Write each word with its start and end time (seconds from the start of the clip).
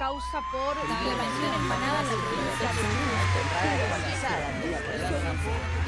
causa 0.00 0.40
por 0.50 0.74
la 0.88 0.96
violación 0.98 1.52
empanada 1.60 2.00
la 2.00 2.08
provincia 3.84 4.32
de 4.32 4.56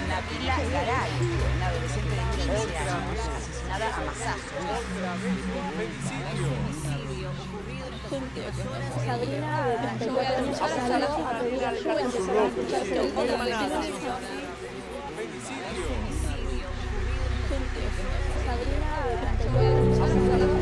Navila 0.06 0.56
Garay, 0.70 1.12
una 1.56 1.66
adolescente 1.68 2.12
de 2.12 2.20
15 2.20 2.76
años, 2.76 3.20
asesinada 3.38 3.86
a 3.88 4.00
masazos. 4.04 4.52
Sabrina, 9.06 9.50
de 9.66 9.76
24 9.78 10.36
años, 10.36 10.60
asesinada 10.60 11.06
a 11.06 11.08
Sabrina, 11.16 11.72
de 20.52 20.61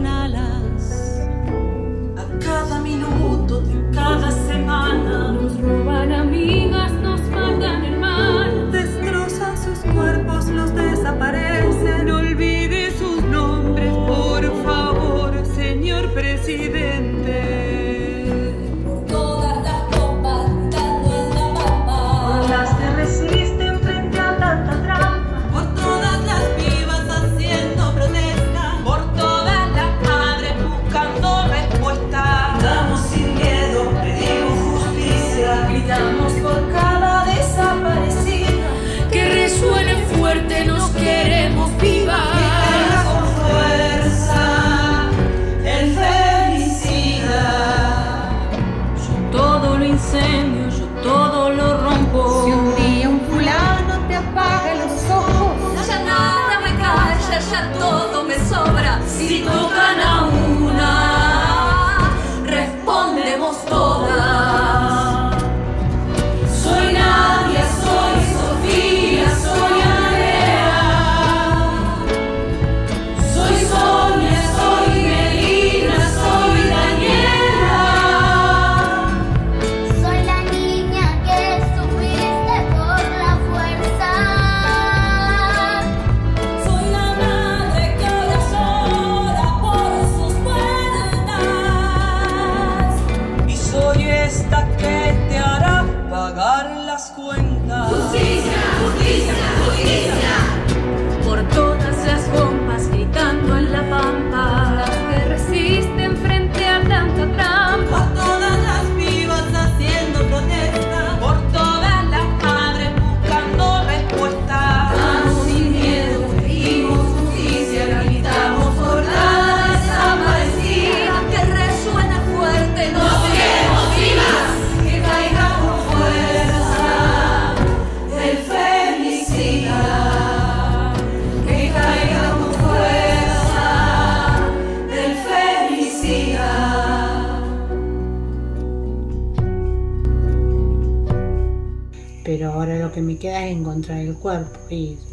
con 0.00 0.06
alas. 0.06 0.59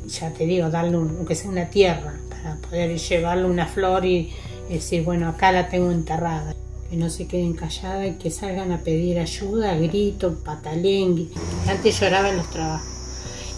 ya 0.08 0.32
te 0.34 0.46
digo, 0.46 0.70
darle 0.70 0.98
un, 0.98 1.18
aunque 1.18 1.36
sea 1.36 1.50
una 1.50 1.70
tierra, 1.70 2.20
para 2.30 2.56
poder 2.56 2.98
llevarle 2.98 3.46
una 3.46 3.68
flor 3.68 4.06
y 4.06 4.34
decir, 4.70 5.04
bueno, 5.04 5.30
acá 5.30 5.52
la 5.52 5.70
tengo 5.70 5.92
enterrada. 5.92 6.56
Que 6.90 6.96
no 6.96 7.10
se 7.10 7.28
queden 7.28 7.54
calladas 7.54 8.08
y 8.08 8.12
que 8.14 8.32
salgan 8.32 8.72
a 8.72 8.80
pedir 8.80 9.20
ayuda, 9.20 9.76
grito, 9.76 10.36
patalengue. 10.44 11.28
Antes 11.68 12.00
lloraba 12.00 12.30
en 12.30 12.38
los 12.38 12.50
trabajos 12.50 12.98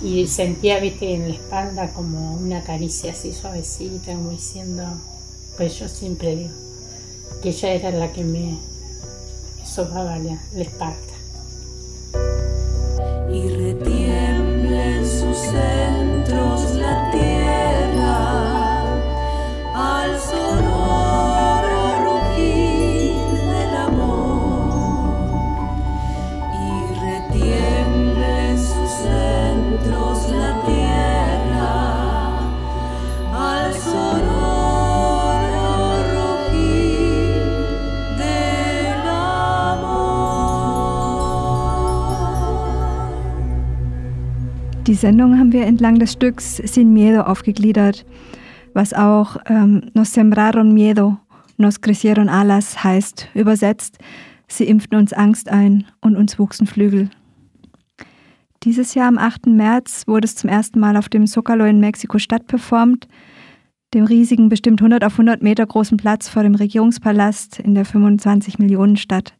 y 0.01 0.25
sentía, 0.27 0.79
viste, 0.79 1.13
en 1.13 1.29
la 1.29 1.35
espalda 1.35 1.93
como 1.93 2.35
una 2.35 2.63
caricia 2.63 3.11
así 3.11 3.33
suavecita, 3.33 4.13
como 4.13 4.31
diciendo, 4.31 4.83
pues 5.57 5.77
yo 5.77 5.87
siempre 5.87 6.35
digo, 6.35 6.53
que 7.43 7.49
ella 7.49 7.73
era 7.73 7.91
la 7.91 8.11
que 8.13 8.23
me 8.23 8.57
sobraba 9.65 10.17
la, 10.17 10.41
la 10.53 10.61
espalda. 10.61 10.97
Y 13.31 13.47
retiempo 13.49 14.48
centros 15.39 16.75
la 16.75 17.11
tierra 17.11 17.48
Die 44.89 44.95
Sendung 44.95 45.37
haben 45.37 45.53
wir 45.53 45.67
entlang 45.67 45.99
des 45.99 46.13
Stücks 46.13 46.57
Sin 46.57 46.91
Miedo 46.93 47.21
aufgegliedert, 47.21 48.07
was 48.73 48.91
auch 48.91 49.37
ähm, 49.45 49.83
Nos 49.93 50.13
sembraron 50.13 50.73
miedo, 50.73 51.15
nos 51.57 51.79
crecieron 51.79 52.27
alas 52.27 52.83
heißt, 52.83 53.27
übersetzt, 53.35 53.99
sie 54.47 54.63
impften 54.63 54.97
uns 54.97 55.13
Angst 55.13 55.47
ein 55.47 55.85
und 56.01 56.15
uns 56.15 56.39
wuchsen 56.39 56.65
Flügel. 56.65 57.11
Dieses 58.63 58.95
Jahr 58.95 59.09
am 59.09 59.19
8. 59.19 59.45
März 59.45 60.07
wurde 60.07 60.25
es 60.25 60.35
zum 60.35 60.49
ersten 60.49 60.79
Mal 60.79 60.97
auf 60.97 61.07
dem 61.07 61.27
Zocalo 61.27 61.65
in 61.65 61.79
Mexiko-Stadt 61.79 62.47
performt, 62.47 63.07
dem 63.93 64.05
riesigen, 64.05 64.49
bestimmt 64.49 64.81
100 64.81 65.03
auf 65.05 65.13
100 65.13 65.43
Meter 65.43 65.67
großen 65.67 65.97
Platz 65.97 66.29
vor 66.29 66.41
dem 66.41 66.55
Regierungspalast 66.55 67.59
in 67.59 67.75
der 67.75 67.85
25 67.85 68.57
Millionen 68.57 68.97
Stadt 68.97 69.35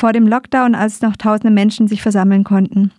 vor 0.00 0.14
dem 0.14 0.26
Lockdown, 0.26 0.74
als 0.74 1.02
noch 1.02 1.16
tausende 1.16 1.52
Menschen 1.52 1.88
sich 1.88 2.00
versammeln 2.00 2.42
konnten. 2.42 2.90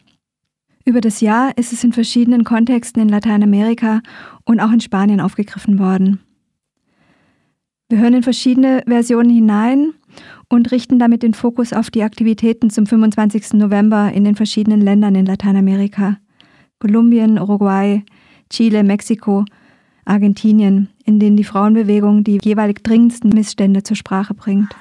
Über 0.87 1.01
das 1.01 1.19
Jahr 1.19 1.51
ist 1.57 1.73
es 1.73 1.83
in 1.83 1.91
verschiedenen 1.91 2.45
Kontexten 2.45 3.01
in 3.01 3.09
Lateinamerika 3.09 3.99
und 4.45 4.61
auch 4.61 4.71
in 4.71 4.79
Spanien 4.79 5.19
aufgegriffen 5.19 5.79
worden. 5.79 6.21
Wir 7.89 7.97
hören 7.97 8.13
in 8.13 8.23
verschiedene 8.23 8.83
Versionen 8.87 9.29
hinein 9.29 9.91
und 10.47 10.71
richten 10.71 10.97
damit 10.97 11.23
den 11.23 11.33
Fokus 11.33 11.73
auf 11.73 11.91
die 11.91 12.03
Aktivitäten 12.03 12.69
zum 12.69 12.85
25. 12.85 13.55
November 13.55 14.13
in 14.13 14.23
den 14.23 14.37
verschiedenen 14.37 14.79
Ländern 14.79 15.15
in 15.15 15.25
Lateinamerika. 15.25 16.19
Kolumbien, 16.79 17.37
Uruguay, 17.37 18.05
Chile, 18.49 18.85
Mexiko, 18.85 19.43
Argentinien, 20.05 20.87
in 21.03 21.19
denen 21.19 21.35
die 21.35 21.43
Frauenbewegung 21.43 22.23
die 22.23 22.39
jeweilig 22.41 22.81
dringendsten 22.83 23.31
Missstände 23.31 23.83
zur 23.83 23.97
Sprache 23.97 24.33
bringt. 24.33 24.73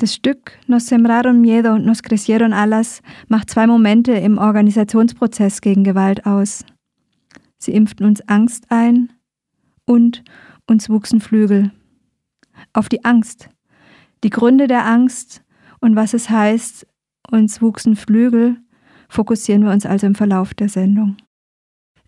Das 0.00 0.14
Stück 0.14 0.52
Nos 0.66 0.86
sembraron 0.86 1.42
miedo, 1.42 1.78
nos 1.78 2.02
crecieron 2.02 2.54
alas 2.54 3.02
macht 3.28 3.50
zwei 3.50 3.66
Momente 3.66 4.12
im 4.12 4.38
Organisationsprozess 4.38 5.60
gegen 5.60 5.84
Gewalt 5.84 6.24
aus. 6.24 6.64
Sie 7.58 7.72
impften 7.72 8.06
uns 8.06 8.26
Angst 8.26 8.64
ein 8.70 9.12
und 9.84 10.24
uns 10.66 10.88
wuchsen 10.88 11.20
Flügel. 11.20 11.70
Auf 12.72 12.88
die 12.88 13.04
Angst, 13.04 13.50
die 14.24 14.30
Gründe 14.30 14.68
der 14.68 14.86
Angst 14.86 15.42
und 15.80 15.96
was 15.96 16.14
es 16.14 16.30
heißt, 16.30 16.86
uns 17.30 17.60
wuchsen 17.60 17.94
Flügel, 17.94 18.56
fokussieren 19.10 19.64
wir 19.64 19.70
uns 19.70 19.84
also 19.84 20.06
im 20.06 20.14
Verlauf 20.14 20.54
der 20.54 20.70
Sendung. 20.70 21.18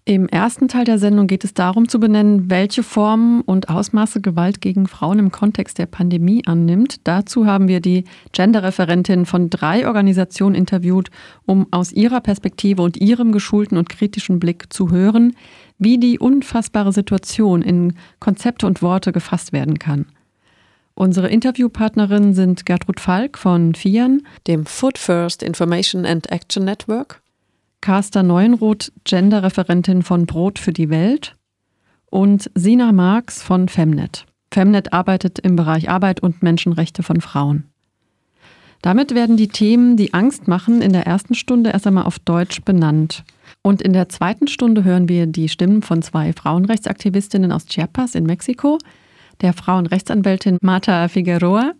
Im 0.05 0.29
ersten 0.29 0.67
Teil 0.67 0.85
der 0.85 0.99
Sendung 0.99 1.29
geht 1.29 1.45
es 1.45 1.55
darum 1.55 1.89
zu 1.89 2.01
benennen, 2.01 2.51
welche 2.51 2.83
Formen 2.83 3.41
und 3.43 3.69
Ausmaße 3.69 4.21
Gewalt 4.21 4.61
gegen 4.61 4.89
Frauen 4.89 5.21
im 5.21 5.31
Kontext 5.31 5.79
der 5.79 5.87
Pandemie 5.87 6.43
annimmt. 6.45 6.97
Dazu 7.05 7.47
haben 7.47 7.69
wir 7.69 7.79
die 7.79 8.03
Genderreferentin 8.33 9.27
von 9.27 9.49
drei 9.49 9.87
Organisationen 9.87 10.57
interviewt, 10.57 11.11
um 11.47 11.69
aus 11.71 11.93
ihrer 11.93 12.21
Perspektive 12.21 12.83
und 12.83 12.97
ihrem 12.97 13.31
geschulten 13.31 13.79
und 13.79 13.91
kritischen 13.91 14.41
Blick 14.41 14.73
zu 14.73 14.91
hören, 14.91 15.37
wie 15.79 15.99
die 15.99 16.19
unfassbare 16.19 16.93
Situation 16.93 17.63
in 17.63 17.95
Konzepte 18.19 18.67
und 18.67 18.83
Worte 18.83 19.13
gefasst 19.13 19.53
werden 19.53 19.79
kann. 19.79 20.07
Unsere 20.95 21.29
Interviewpartnerinnen 21.29 22.35
sind 22.35 22.67
Gertrud 22.67 22.99
Falk 22.99 23.39
von 23.39 23.77
FIAN, 23.77 24.23
dem 24.49 24.67
Food 24.67 24.99
First 24.99 25.45
Information 25.45 26.05
and 26.05 26.31
Action 26.33 26.65
Network, 26.65 27.22
Carsta 27.83 28.23
Neuenroth, 28.23 28.93
Genderreferentin 29.05 30.03
von 30.03 30.25
Brot 30.25 30.59
für 30.59 30.73
die 30.73 30.89
Welt 30.89 31.35
und 32.07 32.49
Sina 32.55 32.93
Marx 32.93 33.43
von 33.43 33.69
Femnet. 33.69 34.25
Femnet 34.53 34.93
arbeitet 34.93 35.41
im 35.41 35.57
Bereich 35.57 35.91
Arbeit 35.91 36.21
und 36.21 36.43
Menschenrechte 36.43 37.03
von 37.03 37.21
Frauen. 37.21 37.65
Damit 38.83 39.15
werden 39.15 39.37
die 39.37 39.49
Themen, 39.49 39.97
die 39.97 40.15
Angst 40.15 40.49
machen, 40.49 40.81
in 40.81 40.93
der 40.93 41.07
ersten 41.07 41.35
Stunde 41.35 41.71
erst 41.71 41.87
einmal 41.87 42.05
auf 42.05 42.19
Deutsch 42.19 42.63
benannt. 42.63 43.25
Und 43.63 43.83
in 43.83 43.93
der 43.93 44.09
zweiten 44.09 44.47
Stunde 44.47 44.85
hören 44.85 45.09
wir 45.09 45.27
die 45.27 45.49
Stimmen 45.49 45.83
von 45.83 46.03
zwei 46.03 46.33
Frauenrechtsaktivistinnen 46.33 47.53
aus 47.53 47.67
Chiapas 47.67 48.15
in 48.15 48.25
Mexiko, 48.25 48.79
der 49.41 49.53
Frauenrechtsanwältin 49.53 50.59
Marta 50.63 51.09
Figueroa 51.09 51.73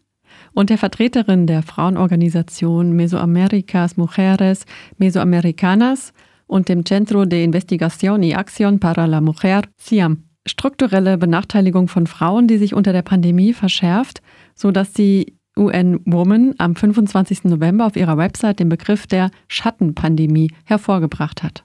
und 0.55 0.71
der 0.71 0.79
Vertreterin 0.79 1.47
der 1.47 1.63
Frauenorganisation 1.63 2.93
Mesoamericas 2.93 3.97
Mujeres 3.97 4.65
Mesoamericanas 4.99 6.13
und 6.47 6.69
dem 6.69 6.85
Centro 6.85 7.25
de 7.25 7.45
Investigación 7.45 8.23
y 8.23 8.35
Acción 8.35 8.79
para 8.79 9.07
la 9.07 9.21
Mujer, 9.21 9.69
CIAM. 9.79 10.25
Strukturelle 10.47 11.19
Benachteiligung 11.19 11.89
von 11.89 12.07
Frauen, 12.07 12.49
die 12.49 12.59
sich 12.59 12.75
unter 12.75 12.93
der 12.93 13.03
Pandemie 13.03 13.53
verschärft, 13.53 14.23
sodass 14.55 14.93
die 14.93 15.39
UN 15.57 16.01
Woman 16.05 16.55
am 16.59 16.75
25. 16.75 17.45
November 17.45 17.87
auf 17.87 17.97
ihrer 17.97 18.17
Website 18.17 18.59
den 18.59 18.69
Begriff 18.69 19.07
der 19.07 19.31
Schattenpandemie 19.49 20.51
hervorgebracht 20.65 21.43
hat. 21.43 21.63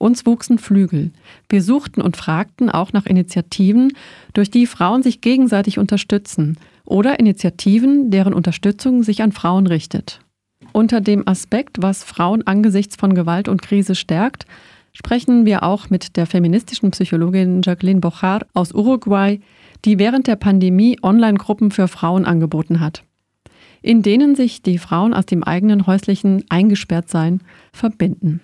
Uns 0.00 0.24
wuchsen 0.24 0.56
Flügel. 0.58 1.10
Wir 1.50 1.62
suchten 1.62 2.00
und 2.00 2.16
fragten 2.16 2.70
auch 2.70 2.94
nach 2.94 3.04
Initiativen, 3.04 3.92
durch 4.32 4.50
die 4.50 4.66
Frauen 4.66 5.02
sich 5.02 5.20
gegenseitig 5.20 5.78
unterstützen 5.78 6.56
oder 6.86 7.20
Initiativen, 7.20 8.10
deren 8.10 8.32
Unterstützung 8.32 9.02
sich 9.02 9.22
an 9.22 9.32
Frauen 9.32 9.66
richtet. 9.66 10.20
Unter 10.72 11.02
dem 11.02 11.28
Aspekt, 11.28 11.82
was 11.82 12.02
Frauen 12.02 12.46
angesichts 12.46 12.96
von 12.96 13.12
Gewalt 13.12 13.46
und 13.46 13.60
Krise 13.60 13.94
stärkt, 13.94 14.46
sprechen 14.94 15.44
wir 15.44 15.64
auch 15.64 15.90
mit 15.90 16.16
der 16.16 16.24
feministischen 16.24 16.92
Psychologin 16.92 17.60
Jacqueline 17.62 18.00
Bochar 18.00 18.46
aus 18.54 18.72
Uruguay, 18.72 19.38
die 19.84 19.98
während 19.98 20.28
der 20.28 20.36
Pandemie 20.36 20.98
Online-Gruppen 21.02 21.70
für 21.72 21.88
Frauen 21.88 22.24
angeboten 22.24 22.80
hat, 22.80 23.04
in 23.82 24.00
denen 24.00 24.34
sich 24.34 24.62
die 24.62 24.78
Frauen 24.78 25.12
aus 25.12 25.26
dem 25.26 25.44
eigenen 25.44 25.86
häuslichen 25.86 26.46
Eingesperrtsein 26.48 27.42
verbinden. 27.74 28.40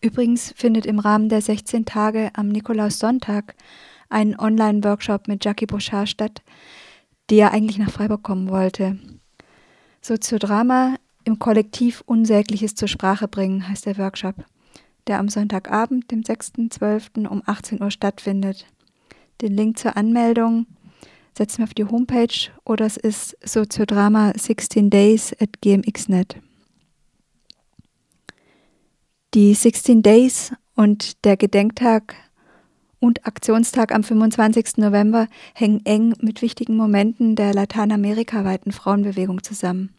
Übrigens 0.00 0.52
findet 0.56 0.86
im 0.86 0.98
Rahmen 1.00 1.28
der 1.28 1.40
16 1.40 1.84
Tage 1.84 2.30
am 2.34 2.48
Nikolaussonntag 2.48 3.54
ein 4.08 4.38
Online-Workshop 4.38 5.28
mit 5.28 5.44
Jackie 5.44 5.66
Bochard 5.66 6.08
statt, 6.08 6.42
die 7.30 7.36
ja 7.36 7.50
eigentlich 7.50 7.78
nach 7.78 7.90
Freiburg 7.90 8.22
kommen 8.22 8.48
wollte. 8.48 8.98
Soziodrama 10.00 10.96
im 11.24 11.38
Kollektiv 11.38 12.02
Unsägliches 12.06 12.74
zur 12.74 12.88
Sprache 12.88 13.28
bringen 13.28 13.68
heißt 13.68 13.86
der 13.86 13.98
Workshop, 13.98 14.46
der 15.06 15.18
am 15.18 15.28
Sonntagabend, 15.28 16.10
dem 16.10 16.22
6.12. 16.22 17.26
um 17.26 17.42
18 17.44 17.82
Uhr 17.82 17.90
stattfindet. 17.90 18.66
Den 19.42 19.54
Link 19.54 19.78
zur 19.78 19.96
Anmeldung 19.96 20.66
setzen 21.36 21.58
wir 21.58 21.64
auf 21.64 21.74
die 21.74 21.84
Homepage 21.84 22.50
oder 22.64 22.86
es 22.86 22.96
ist 22.96 23.36
Soziodrama 23.44 24.32
16 24.36 24.90
Days 24.90 25.34
at 25.40 25.60
gmx.net. 25.60 26.36
Die 29.34 29.52
16 29.52 30.02
Days 30.02 30.54
und 30.74 31.22
der 31.26 31.36
Gedenktag 31.36 32.14
und 32.98 33.26
Aktionstag 33.26 33.94
am 33.94 34.02
25. 34.02 34.78
November 34.78 35.26
hängen 35.54 35.84
eng 35.84 36.14
mit 36.22 36.40
wichtigen 36.40 36.76
Momenten 36.76 37.36
der 37.36 37.52
lateinamerikaweiten 37.52 38.72
Frauenbewegung 38.72 39.42
zusammen. 39.42 39.90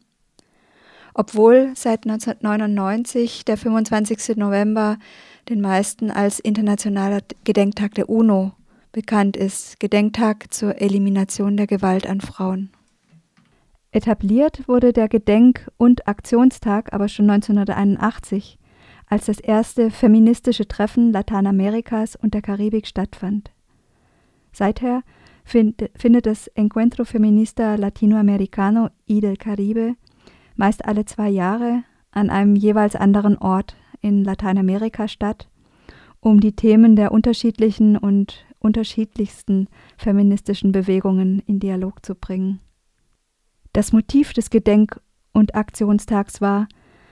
Obwohl 1.13 1.73
seit 1.75 2.07
1999 2.07 3.45
der 3.45 3.57
25. 3.57 4.35
November 4.37 4.97
den 5.47 5.61
meisten 5.61 6.09
als 6.09 6.39
internationaler 6.39 7.19
Gedenktag 7.43 7.93
der 7.93 8.09
UNO 8.09 8.53
bekannt 8.91 9.37
ist, 9.37 9.79
Gedenktag 9.79 10.51
zur 10.51 10.81
Elimination 10.81 11.55
der 11.55 11.67
Gewalt 11.67 12.07
an 12.07 12.21
Frauen. 12.21 12.71
Etabliert 13.91 14.67
wurde 14.67 14.91
der 14.91 15.07
Gedenk- 15.07 15.69
und 15.77 16.07
Aktionstag 16.07 16.93
aber 16.93 17.07
schon 17.09 17.29
1981 17.29 18.58
als 19.09 19.25
das 19.25 19.39
erste 19.39 19.91
feministische 19.91 20.67
Treffen 20.67 21.11
Lateinamerikas 21.11 22.15
und 22.15 22.33
der 22.33 22.41
Karibik 22.41 22.87
stattfand. 22.87 23.51
Seither 24.53 25.03
find, 25.43 25.89
findet 25.95 26.25
das 26.27 26.47
Encuentro 26.47 27.03
Feminista 27.03 27.75
Latinoamericano 27.75 28.89
y 29.07 29.19
del 29.19 29.35
Caribe 29.35 29.95
meist 30.55 30.85
alle 30.85 31.05
zwei 31.05 31.29
Jahre 31.29 31.83
an 32.11 32.29
einem 32.29 32.55
jeweils 32.55 32.95
anderen 32.95 33.37
Ort 33.37 33.75
in 34.01 34.23
Lateinamerika 34.23 35.07
statt, 35.07 35.49
um 36.19 36.39
die 36.39 36.55
Themen 36.55 36.95
der 36.95 37.11
unterschiedlichen 37.11 37.97
und 37.97 38.45
unterschiedlichsten 38.59 39.67
feministischen 39.97 40.71
Bewegungen 40.71 41.41
in 41.47 41.59
Dialog 41.59 42.05
zu 42.05 42.13
bringen. 42.13 42.59
Das 43.73 43.93
Motiv 43.93 44.33
des 44.33 44.49
Gedenk- 44.49 44.99
und 45.31 45.55
Aktionstags 45.55 46.41
war, 46.41 46.67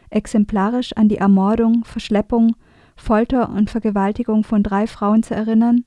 exemplarisch 0.10 0.94
an 0.94 1.10
die 1.10 1.18
Ermordung, 1.18 1.84
Verschleppung, 1.84 2.56
Folter 2.96 3.50
und 3.50 3.70
Vergewaltigung 3.70 4.44
von 4.44 4.64
drei 4.64 4.88
Frauen 4.88 5.24
zu 5.24 5.36
erinnern, 5.36 5.84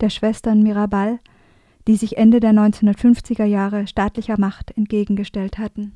der 0.00 0.10
Schwestern 0.10 0.62
Mirabal, 0.62 1.20
die 1.86 1.96
sich 1.96 2.16
Ende 2.16 2.40
der 2.40 2.52
1950er 2.52 3.44
Jahre 3.44 3.86
staatlicher 3.86 4.38
Macht 4.38 4.76
entgegengestellt 4.76 5.58
hatten. 5.58 5.94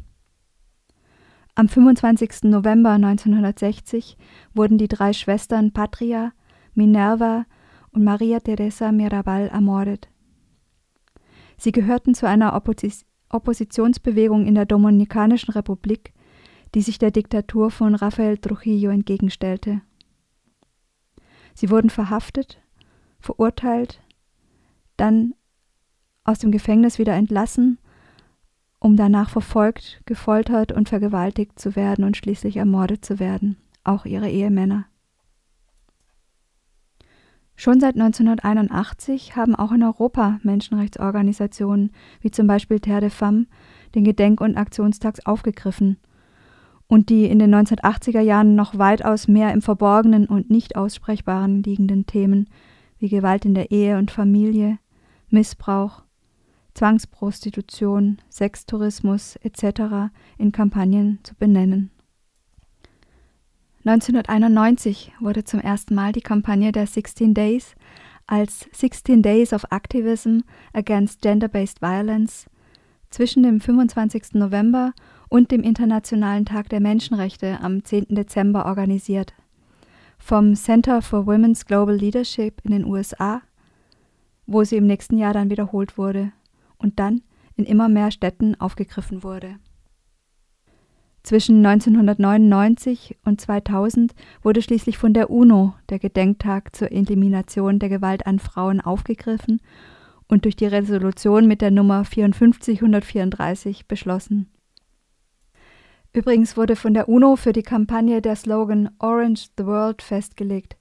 Am 1.55 1.69
25. 1.69 2.45
November 2.45 2.91
1960 2.91 4.17
wurden 4.55 4.79
die 4.79 4.89
drei 4.89 5.13
Schwestern 5.13 5.73
Patria, 5.73 6.33
Minerva 6.75 7.45
und 7.91 8.05
Maria 8.05 8.39
Teresa 8.41 8.93
Mirabal 8.93 9.49
ermordet. 9.49 10.09
Sie 11.57 11.73
gehörten 11.73 12.15
zu 12.15 12.27
einer 12.27 12.55
Oppos 12.55 13.05
Oppositionsbewegung 13.33 14.45
in 14.45 14.57
der 14.57 14.67
Dominikanischen 14.67 15.53
Republik, 15.53 16.13
die 16.75 16.83
sich 16.83 16.99
der 16.99 17.11
Diktatur 17.11 17.71
von 17.71 17.95
Rafael 17.95 18.39
Trujillo 18.39 18.91
entgegenstellte. 18.91 19.83
Sie 21.55 21.71
wurden 21.71 21.91
verhaftet, 21.91 22.61
verurteilt, 23.19 24.01
dann 24.97 25.35
aus 26.25 26.39
dem 26.39 26.53
Gefängnis 26.53 26.99
wieder 26.99 27.15
entlassen, 27.15 27.79
um 28.79 28.97
danach 28.97 29.31
verfolgt, 29.31 30.01
gefoltert 30.07 30.73
und 30.73 30.89
vergewaltigt 30.89 31.59
zu 31.59 31.77
werden 31.77 32.05
und 32.05 32.17
schließlich 32.17 32.57
ermordet 32.57 33.05
zu 33.05 33.19
werden, 33.19 33.57
auch 33.85 34.07
ihre 34.07 34.31
Ehemänner. 34.31 34.87
Schon 37.57 37.79
seit 37.79 37.95
1981 37.95 39.37
haben 39.37 39.55
auch 39.55 39.73
in 39.73 39.83
Europa 39.83 40.41
Menschenrechtsorganisationen 40.43 41.91
wie 42.23 42.31
zum 42.31 42.47
Beispiel 42.47 42.81
Terre 42.81 43.03
de 43.03 43.11
Femme 43.11 43.47
den 43.95 44.05
Gedenk- 44.05 44.41
und 44.41 44.57
Aktionstag 44.57 45.19
aufgegriffen 45.27 45.99
und 46.91 47.09
die 47.09 47.27
in 47.27 47.39
den 47.39 47.55
1980er 47.55 48.21
Jahren 48.21 48.57
noch 48.57 48.77
weitaus 48.77 49.29
mehr 49.29 49.53
im 49.53 49.63
Verborgenen 49.63 50.27
und 50.27 50.51
nicht 50.51 50.75
aussprechbaren 50.75 51.63
liegenden 51.63 52.05
Themen 52.05 52.51
wie 52.99 53.09
Gewalt 53.09 53.45
in 53.45 53.55
der 53.55 53.71
Ehe 53.71 53.97
und 53.97 54.11
Familie, 54.11 54.81
Missbrauch, 55.29 56.03
Zwangsprostitution, 56.75 58.19
Sextourismus 58.29 59.37
etc. 59.37 60.11
in 60.37 60.51
Kampagnen 60.51 61.21
zu 61.23 61.37
benennen. 61.37 61.93
1991 63.85 65.13
wurde 65.21 65.45
zum 65.45 65.61
ersten 65.61 65.95
Mal 65.95 66.11
die 66.11 66.21
Kampagne 66.21 66.73
der 66.73 66.89
16 66.89 67.35
Days 67.35 67.77
als 68.27 68.69
16 68.73 69.23
Days 69.23 69.53
of 69.53 69.63
Activism 69.71 70.41
Against 70.73 71.23
Gender-Based 71.23 71.81
Violence 71.81 72.47
zwischen 73.11 73.45
dem 73.45 73.61
25. 73.61 74.35
November 74.35 74.93
und 75.31 75.53
dem 75.53 75.63
Internationalen 75.63 76.45
Tag 76.45 76.69
der 76.69 76.81
Menschenrechte 76.81 77.61
am 77.63 77.83
10. 77.83 78.09
Dezember 78.11 78.67
organisiert. 78.67 79.33
Vom 80.19 80.55
Center 80.55 81.01
for 81.01 81.27
Women's 81.27 81.65
Global 81.65 81.97
Leadership 81.97 82.61
in 82.65 82.73
den 82.73 82.85
USA, 82.85 83.41
wo 84.47 84.65
sie 84.65 84.77
im 84.77 84.87
nächsten 84.87 85.17
Jahr 85.17 85.33
dann 85.33 85.49
wiederholt 85.49 85.97
wurde 85.97 86.33
und 86.77 86.99
dann 86.99 87.23
in 87.57 87.65
immer 87.65 87.89
mehr 87.89 88.11
Städten 88.11 88.61
aufgegriffen 88.61 89.23
wurde. 89.23 89.57
Zwischen 91.23 91.65
1999 91.65 93.19
und 93.25 93.41
2000 93.41 94.15
wurde 94.43 94.63
schließlich 94.63 94.99
von 94.99 95.15
der 95.15 95.31
UNO 95.31 95.75
der 95.91 95.99
Gedenktag 95.99 96.75
zur 96.75 96.91
Elimination 96.91 97.79
der 97.79 97.89
Gewalt 97.89 98.27
an 98.27 98.41
Frauen 98.41 98.81
aufgegriffen 98.81 99.61
und 100.27 100.45
durch 100.45 100.57
die 100.57 100.67
Resolution 100.67 101.47
mit 101.47 101.61
der 101.61 101.71
Nummer 101.71 102.05
54134 102.05 103.87
beschlossen. 103.87 104.49
Übrigens 106.13 106.57
wurde 106.57 106.75
von 106.75 106.93
der 106.93 107.09
UNO 107.09 107.37
für 107.37 107.53
die 107.53 107.63
Kampagne 107.63 108.21
der 108.21 108.35
Slogan 108.35 108.91
Orange 108.99 109.49
the 109.57 109.65
World 109.65 110.03
festgelegt, 110.03 110.77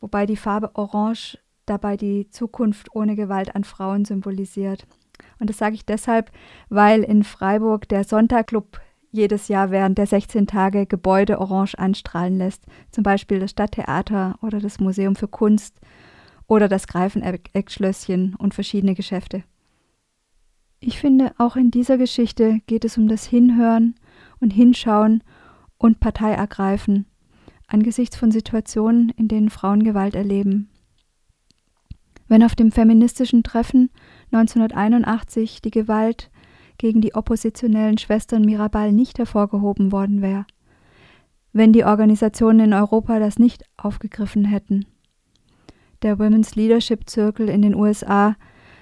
wobei 0.00 0.24
die 0.24 0.36
Farbe 0.36 0.70
Orange 0.74 1.38
dabei 1.66 1.96
die 1.96 2.30
Zukunft 2.30 2.94
ohne 2.94 3.16
Gewalt 3.16 3.56
an 3.56 3.64
Frauen 3.64 4.04
symbolisiert. 4.04 4.86
Und 5.40 5.50
das 5.50 5.58
sage 5.58 5.74
ich 5.74 5.84
deshalb, 5.84 6.30
weil 6.68 7.02
in 7.02 7.24
Freiburg 7.24 7.88
der 7.88 8.04
Sonntagclub 8.04 8.80
jedes 9.10 9.48
Jahr 9.48 9.70
während 9.72 9.98
der 9.98 10.06
16 10.06 10.46
Tage 10.46 10.86
Gebäude 10.86 11.40
orange 11.40 11.74
anstrahlen 11.76 12.38
lässt, 12.38 12.64
zum 12.92 13.02
Beispiel 13.02 13.40
das 13.40 13.50
Stadttheater 13.50 14.38
oder 14.42 14.60
das 14.60 14.78
Museum 14.78 15.16
für 15.16 15.28
Kunst 15.28 15.80
oder 16.46 16.68
das 16.68 16.86
Greifeneck-Schlösschen 16.86 18.36
und 18.36 18.54
verschiedene 18.54 18.94
Geschäfte. 18.94 19.42
Ich 20.78 21.00
finde, 21.00 21.32
auch 21.38 21.56
in 21.56 21.70
dieser 21.72 21.98
Geschichte 21.98 22.60
geht 22.66 22.84
es 22.84 22.96
um 22.96 23.08
das 23.08 23.26
Hinhören 23.26 23.96
und 24.40 24.52
Hinschauen 24.52 25.22
und 25.78 26.00
Partei 26.00 26.32
ergreifen 26.32 27.06
angesichts 27.68 28.16
von 28.16 28.30
Situationen, 28.30 29.10
in 29.10 29.28
denen 29.28 29.50
Frauen 29.50 29.82
Gewalt 29.82 30.14
erleben. 30.14 30.68
Wenn 32.28 32.42
auf 32.42 32.54
dem 32.54 32.72
feministischen 32.72 33.42
Treffen 33.42 33.90
1981 34.32 35.62
die 35.62 35.70
Gewalt 35.70 36.30
gegen 36.78 37.00
die 37.00 37.14
oppositionellen 37.14 37.98
Schwestern 37.98 38.42
Mirabal 38.42 38.92
nicht 38.92 39.18
hervorgehoben 39.18 39.92
worden 39.92 40.22
wäre, 40.22 40.46
wenn 41.52 41.72
die 41.72 41.84
Organisationen 41.84 42.60
in 42.60 42.72
Europa 42.74 43.18
das 43.18 43.38
nicht 43.38 43.64
aufgegriffen 43.76 44.44
hätten. 44.44 44.86
Der 46.02 46.18
Women's 46.18 46.54
Leadership 46.54 47.08
Circle 47.08 47.48
in 47.48 47.62
den 47.62 47.74
USA 47.74 48.36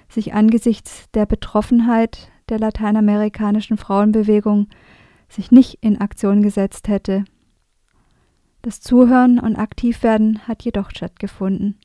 sich 0.09 0.33
angesichts 0.33 1.09
der 1.13 1.25
Betroffenheit 1.25 2.29
der 2.49 2.59
lateinamerikanischen 2.59 3.77
Frauenbewegung 3.77 4.67
sich 5.29 5.51
nicht 5.51 5.79
in 5.81 5.99
Aktion 5.99 6.41
gesetzt 6.41 6.87
hätte. 6.87 7.25
Das 8.61 8.81
Zuhören 8.81 9.39
und 9.39 9.55
Aktivwerden 9.57 10.47
hat 10.47 10.63
jedoch 10.63 10.89
stattgefunden 10.89 11.77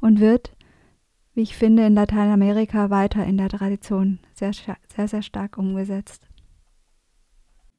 und 0.00 0.20
wird, 0.20 0.56
wie 1.34 1.42
ich 1.42 1.56
finde, 1.56 1.86
in 1.86 1.94
Lateinamerika 1.94 2.90
weiter 2.90 3.24
in 3.24 3.36
der 3.36 3.48
Tradition 3.48 4.18
sehr, 4.34 4.52
sehr, 4.52 5.08
sehr 5.08 5.22
stark 5.22 5.58
umgesetzt. 5.58 6.26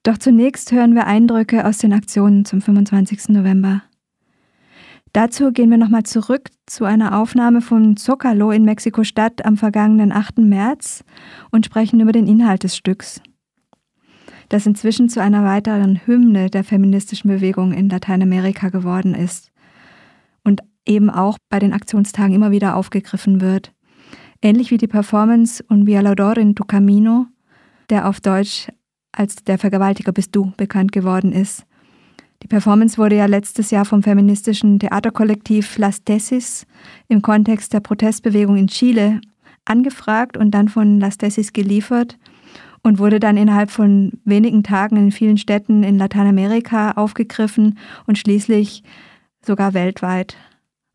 Doch 0.03 0.17
zunächst 0.17 0.71
hören 0.71 0.95
wir 0.95 1.07
Eindrücke 1.07 1.65
aus 1.65 1.79
den 1.79 1.91
Aktionen 1.91 2.45
zum 2.45 2.61
25. 2.61 3.29
November. 3.29 3.83
Dazu 5.11 5.51
gehen 5.51 5.69
wir 5.69 5.77
nochmal 5.77 6.03
zurück 6.03 6.49
zu 6.65 6.85
einer 6.85 7.19
Aufnahme 7.19 7.61
von 7.61 7.97
Zocalo 7.97 8.51
in 8.51 8.63
Mexiko-Stadt 8.63 9.43
am 9.45 9.57
vergangenen 9.57 10.11
8. 10.11 10.37
März 10.37 11.03
und 11.51 11.65
sprechen 11.65 11.99
über 11.99 12.11
den 12.11 12.27
Inhalt 12.27 12.63
des 12.63 12.77
Stücks, 12.77 13.21
das 14.49 14.65
inzwischen 14.65 15.09
zu 15.09 15.21
einer 15.21 15.43
weiteren 15.43 15.99
Hymne 16.05 16.49
der 16.49 16.63
feministischen 16.63 17.29
Bewegung 17.29 17.73
in 17.73 17.89
Lateinamerika 17.89 18.69
geworden 18.69 19.13
ist 19.13 19.51
und 20.43 20.61
eben 20.85 21.09
auch 21.09 21.37
bei 21.49 21.59
den 21.59 21.73
Aktionstagen 21.73 22.33
immer 22.33 22.51
wieder 22.51 22.75
aufgegriffen 22.75 23.41
wird. 23.41 23.73
Ähnlich 24.41 24.71
wie 24.71 24.77
die 24.77 24.87
Performance 24.87 25.63
Un 25.69 25.87
Violador 25.87 26.37
in 26.37 26.55
Tu 26.55 26.63
Camino, 26.63 27.25
der 27.89 28.07
auf 28.07 28.21
Deutsch 28.21 28.67
als 29.11 29.35
Der 29.35 29.57
Vergewaltiger 29.57 30.11
bist 30.11 30.35
du 30.35 30.53
bekannt 30.57 30.91
geworden 30.91 31.31
ist. 31.31 31.65
Die 32.43 32.47
Performance 32.47 32.99
wurde 32.99 33.15
ja 33.15 33.25
letztes 33.25 33.71
Jahr 33.71 33.83
vom 33.83 34.03
feministischen 34.03 34.79
Theaterkollektiv 34.79 35.77
Las 35.79 36.03
Tesis 36.03 36.67
im 37.07 37.23
Kontext 37.23 37.73
der 37.73 37.79
Protestbewegung 37.79 38.57
in 38.57 38.67
Chile 38.67 39.21
angefragt 39.65 40.37
und 40.37 40.51
dann 40.51 40.69
von 40.69 40.99
Las 40.99 41.17
Tesis 41.17 41.51
geliefert 41.51 42.17
und 42.83 42.99
wurde 42.99 43.19
dann 43.19 43.37
innerhalb 43.37 43.71
von 43.71 44.13
wenigen 44.23 44.63
Tagen 44.63 44.97
in 44.97 45.11
vielen 45.11 45.37
Städten 45.37 45.83
in 45.83 45.97
Lateinamerika 45.97 46.91
aufgegriffen 46.91 47.77
und 48.05 48.17
schließlich 48.17 48.83
sogar 49.45 49.73
weltweit 49.73 50.37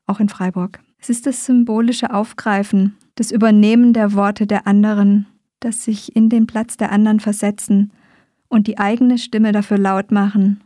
auch 0.07 0.21
in 0.21 0.29
Freiburg. 0.29 0.81
Es 0.99 1.11
ist 1.11 1.27
das 1.27 1.45
symbolische 1.47 2.12
Aufgreifen, 2.12 2.97
das 3.17 3.31
Übernehmen 3.31 3.93
der 3.93 4.15
Worte 4.15 4.47
der 4.47 4.67
anderen, 4.67 5.27
das 5.61 5.85
sich 5.85 6.15
in 6.15 6.29
den 6.29 6.47
Platz 6.47 6.77
der 6.77 6.93
anderen 6.93 7.21
versetzen 7.21 7.93
und 8.49 8.67
die 8.67 8.79
eigene 8.79 9.19
Stimme 9.19 9.53
dafür 9.53 9.79
laut 9.79 10.11
machen, 10.11 10.62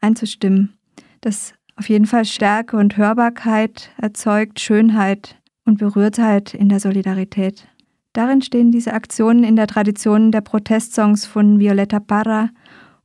einzustimmen, 0.00 0.72
das 1.20 1.54
auf 1.76 1.88
jeden 1.88 2.06
Fall 2.06 2.24
Stärke 2.24 2.76
und 2.76 2.96
Hörbarkeit 2.96 3.90
erzeugt, 3.98 4.60
Schönheit 4.60 5.36
und 5.64 5.78
Berührtheit 5.78 6.54
in 6.54 6.68
der 6.68 6.80
Solidarität. 6.80 7.68
Darin 8.16 8.40
stehen 8.40 8.72
diese 8.72 8.94
Aktionen 8.94 9.44
in 9.44 9.56
der 9.56 9.66
Tradition 9.66 10.32
der 10.32 10.40
Protestsongs 10.40 11.26
von 11.26 11.58
Violeta 11.58 12.00
Parra 12.00 12.48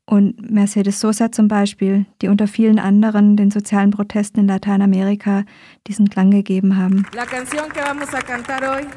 und 0.06 0.50
Mercedes 0.50 1.02
Sosa 1.02 1.34
zum 1.34 1.50
Beispiel, 1.50 2.06
die 2.22 2.30
unter 2.30 2.48
vielen 2.48 2.80
anderen 2.80 3.36
den 3.36 3.52
sozialen 3.52 3.92
Protesten 3.92 4.40
in 4.40 4.48
Lateinamerika 4.48 5.44
diesen 5.86 6.10
Klang 6.10 6.32
gegeben 6.32 6.78
haben. 6.78 7.06
La 7.14 7.26
canción 7.26 7.68
que 7.74 7.82
vamos 7.82 8.14
a 8.14 8.22
cantar 8.22 8.64
hoy 8.64 8.88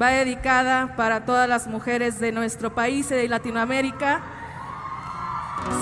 va 0.00 0.12
dedicada 0.12 0.96
para 0.96 1.26
todas 1.26 1.46
las 1.46 1.68
mujeres 1.68 2.20
de 2.20 2.32
nuestro 2.32 2.74
país 2.74 3.10
y 3.10 3.14
de 3.14 3.28
Latinoamérica. 3.28 4.22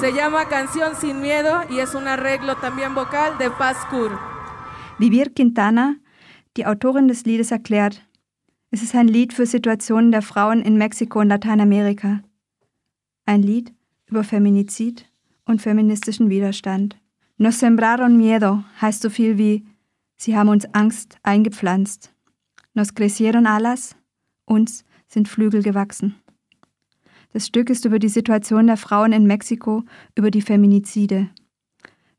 Se 0.01 0.13
llama 0.13 0.49
Canción 0.49 0.97
sin 1.01 1.21
Miedo 1.21 1.61
y 1.71 1.79
es 1.79 1.95
un 1.95 2.09
arreglo 2.09 2.57
también 2.57 2.97
vocal 2.97 3.39
de 3.39 3.49
Paz 3.49 3.77
Kur. 3.91 4.11
Vivir 4.99 5.33
Quintana, 5.35 6.01
die 6.57 6.67
Autorin 6.67 7.07
des 7.07 7.27
Liedes, 7.27 7.53
erklärt, 7.53 8.03
es 8.73 8.83
ist 8.83 8.95
ein 8.95 9.07
Lied 9.07 9.35
für 9.35 9.45
Situationen 9.45 10.13
der 10.13 10.23
Frauen 10.23 10.63
in 10.63 10.79
Mexiko 10.79 11.21
und 11.21 11.29
Lateinamerika. 11.29 12.23
Ein 13.27 13.43
Lied, 13.43 13.75
über 14.07 14.25
Feminizid 14.25 15.07
und 15.45 15.61
feministischen 15.61 16.31
Widerstand. 16.31 16.97
Nos 17.37 17.59
sembraron 17.59 18.17
miedo 18.17 18.65
heißt 18.81 19.03
so 19.03 19.11
viel 19.11 19.37
wie 19.37 19.67
Sie 20.17 20.37
haben 20.37 20.49
uns 20.49 20.65
Angst 20.73 21.19
eingepflanzt. 21.23 22.15
Nos 22.73 22.95
crecieron 22.95 23.47
alas, 23.47 23.95
uns 24.47 24.85
sind 25.07 25.29
Flügel 25.29 25.63
gewachsen. 25.63 26.15
Das 27.35 27.47
Stück 27.47 27.69
ist 27.69 27.85
über 27.85 27.99
die 27.99 28.09
Situation 28.09 28.69
der 28.69 28.79
Frauen 28.79 29.13
in 29.13 29.27
Mexiko, 29.27 29.85
über 30.15 30.31
die 30.31 30.43
Feminizide. 30.43 31.29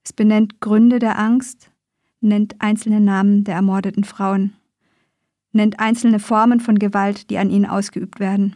Es 0.04 0.14
benennt 0.14 0.60
Gründe 0.60 1.00
der 1.00 1.18
Angst, 1.18 1.72
nennt 2.22 2.62
einzelne 2.62 3.00
Namen 3.00 3.44
der 3.44 3.56
ermordeten 3.56 4.04
Frauen, 4.04 4.54
nennt 5.54 5.80
einzelne 5.80 6.20
Formen 6.20 6.60
von 6.60 6.78
Gewalt, 6.78 7.30
die 7.30 7.38
an 7.38 7.50
ihnen 7.50 7.66
ausgeübt 7.66 8.20
werden. 8.20 8.56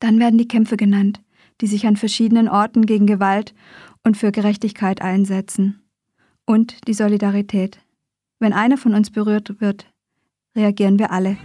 Dann 0.00 0.18
werden 0.18 0.38
die 0.38 0.48
Kämpfe 0.48 0.76
genannt, 0.76 1.22
die 1.60 1.66
sich 1.66 1.86
an 1.86 1.96
verschiedenen 1.96 2.48
Orten 2.48 2.84
gegen 2.84 3.06
Gewalt 3.06 3.54
und 4.04 4.16
für 4.16 4.32
Gerechtigkeit 4.32 5.00
einsetzen. 5.00 5.82
Und 6.44 6.86
die 6.86 6.94
Solidarität. 6.94 7.80
Wenn 8.38 8.52
einer 8.52 8.76
von 8.76 8.94
uns 8.94 9.10
berührt 9.10 9.60
wird, 9.60 9.92
reagieren 10.54 10.98
wir 10.98 11.10
alle. 11.10 11.38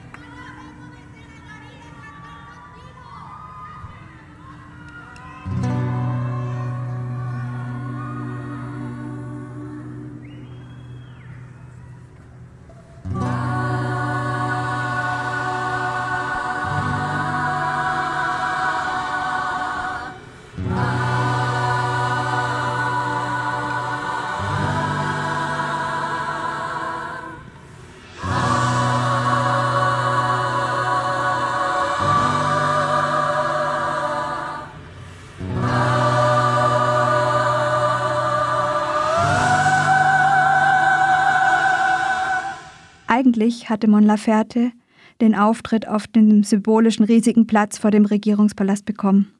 Eigentlich 43.31 43.69
hatte 43.69 43.87
Mon 43.87 44.03
Laferte 44.03 44.73
den 45.21 45.35
Auftritt 45.35 45.87
auf 45.87 46.05
dem 46.05 46.43
symbolischen 46.43 47.05
riesigen 47.05 47.47
Platz 47.47 47.77
vor 47.77 47.89
dem 47.89 48.03
Regierungspalast 48.03 48.83
bekommen, 48.83 49.31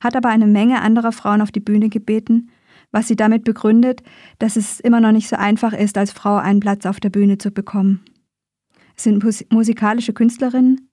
hat 0.00 0.16
aber 0.16 0.28
eine 0.28 0.48
Menge 0.48 0.82
anderer 0.82 1.12
Frauen 1.12 1.40
auf 1.40 1.52
die 1.52 1.60
Bühne 1.60 1.88
gebeten, 1.88 2.50
was 2.90 3.06
sie 3.06 3.14
damit 3.14 3.44
begründet, 3.44 4.02
dass 4.40 4.56
es 4.56 4.80
immer 4.80 4.98
noch 4.98 5.12
nicht 5.12 5.28
so 5.28 5.36
einfach 5.36 5.72
ist, 5.72 5.96
als 5.96 6.10
Frau 6.10 6.34
einen 6.34 6.58
Platz 6.58 6.84
auf 6.84 6.98
der 6.98 7.10
Bühne 7.10 7.38
zu 7.38 7.52
bekommen. 7.52 8.00
Es 8.96 9.04
sind 9.04 9.22
musikalische 9.52 10.14
Künstlerinnen, 10.14 10.90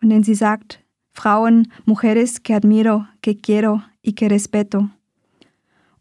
von 0.00 0.08
denen 0.08 0.24
sie 0.24 0.34
sagt, 0.34 0.82
Frauen, 1.12 1.70
mujeres 1.84 2.42
que 2.42 2.56
admiro, 2.56 3.06
que 3.20 3.40
quiero 3.40 3.82
y 4.04 4.16
que 4.16 4.26
respeto. 4.26 4.88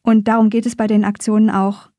Und 0.01 0.27
darum 0.27 0.49
geht 0.49 0.65
es 0.65 0.75
bei 0.75 0.87
den 0.87 1.05
Aktionen 1.05 1.51
auch 1.51 1.90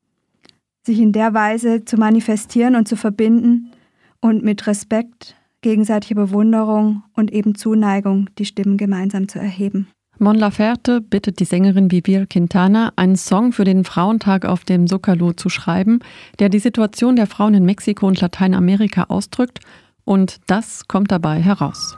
sich 0.85 0.99
in 0.99 1.11
der 1.11 1.33
Weise 1.33 1.85
zu 1.85 1.97
manifestieren 1.97 2.75
und 2.75 2.87
zu 2.87 2.95
verbinden 2.95 3.71
und 4.19 4.43
mit 4.43 4.67
Respekt, 4.67 5.35
gegenseitiger 5.61 6.25
Bewunderung 6.25 7.03
und 7.13 7.31
eben 7.31 7.55
Zuneigung 7.55 8.29
die 8.37 8.45
Stimmen 8.45 8.77
gemeinsam 8.77 9.27
zu 9.27 9.39
erheben. 9.39 9.87
Mon 10.19 10.35
Laferte 10.35 11.01
bittet 11.01 11.39
die 11.39 11.45
Sängerin 11.45 11.91
Vivir 11.91 12.27
Quintana, 12.27 12.93
einen 12.95 13.15
Song 13.15 13.51
für 13.51 13.63
den 13.63 13.83
Frauentag 13.83 14.45
auf 14.45 14.63
dem 14.63 14.87
Zocalo 14.87 15.33
zu 15.33 15.49
schreiben, 15.49 15.99
der 16.39 16.49
die 16.49 16.59
Situation 16.59 17.15
der 17.15 17.27
Frauen 17.27 17.55
in 17.55 17.65
Mexiko 17.65 18.07
und 18.07 18.21
Lateinamerika 18.21 19.05
ausdrückt, 19.05 19.59
und 20.05 20.39
das 20.47 20.87
kommt 20.87 21.11
dabei 21.11 21.41
heraus. 21.41 21.97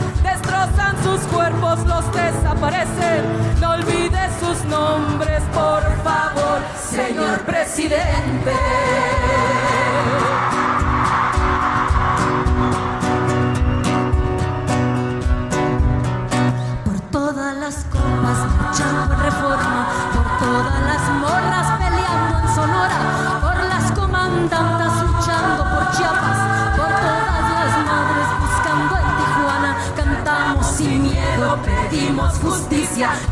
cuerpos, 1.33 1.79
los 1.85 2.05
desaparecen. 2.13 3.59
No 3.59 3.71
olvides 3.71 4.31
sus 4.39 4.63
nombres, 4.65 5.41
por 5.53 5.83
favor, 6.03 6.59
señor 6.89 7.39
presidente. 7.41 8.53
Por 16.85 16.99
todas 17.11 17.55
las 17.57 17.75
copas, 17.85 18.37
luchando 18.59 19.15
reforma, 19.15 19.87
por 20.13 20.47
todas 20.47 20.81
las 20.81 20.90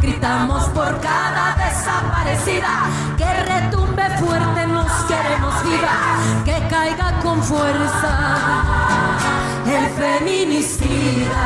gritamos 0.01 0.63
por 0.69 0.99
cada 0.99 1.55
desaparecida, 1.55 2.87
que 3.17 3.33
retumbe 3.51 4.03
fuerte, 4.17 4.67
nos 4.67 4.91
queremos 5.03 5.63
viva, 5.63 6.43
que 6.45 6.67
caiga 6.67 7.19
con 7.21 7.43
fuerza 7.43 8.13
el 9.67 9.85
feminicida. 9.89 11.45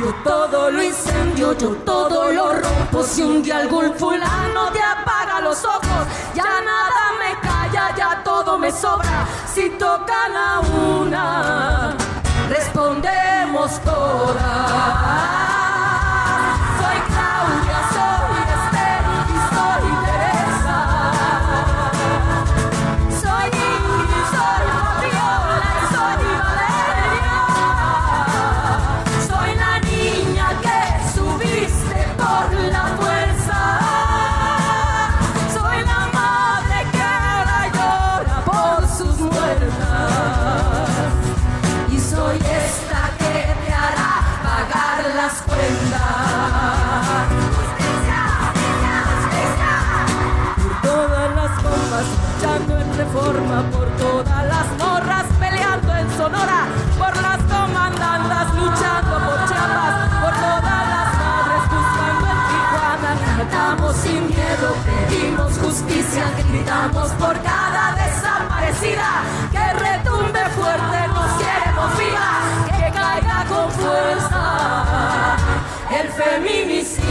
Yo 0.00 0.14
todo 0.24 0.70
lo 0.70 0.82
incendio, 0.82 1.56
yo 1.58 1.68
todo 1.84 2.32
lo 2.32 2.54
rompo. 2.54 3.04
Si 3.04 3.22
un 3.22 3.42
día 3.42 3.58
algún 3.58 3.92
fulano 3.94 4.70
te 4.72 4.80
apaga 4.82 5.40
los 5.40 5.64
ojos, 5.64 6.06
ya 6.34 6.44
nada 6.44 7.02
me 7.20 7.48
calla, 7.48 7.94
ya 7.96 8.22
todo 8.24 8.58
me 8.58 8.72
sobra. 8.72 9.26
Si 9.54 9.68
tocan 9.70 10.34
a 10.34 10.60
una, 10.60 11.94
respondemos 12.48 13.78
todas. 13.84 15.51
Gritamos 66.52 67.10
por 67.12 67.34
cada 67.40 67.94
desaparecida, 67.94 69.22
que 69.50 69.72
retumbe 69.72 70.40
fuerte, 70.50 71.08
nos 71.08 71.32
queremos 71.40 71.98
viva, 71.98 72.30
que 72.66 72.92
caiga 72.92 73.44
con 73.48 73.70
fuerza 73.70 75.36
el 75.98 76.08
feminicida, 76.10 77.01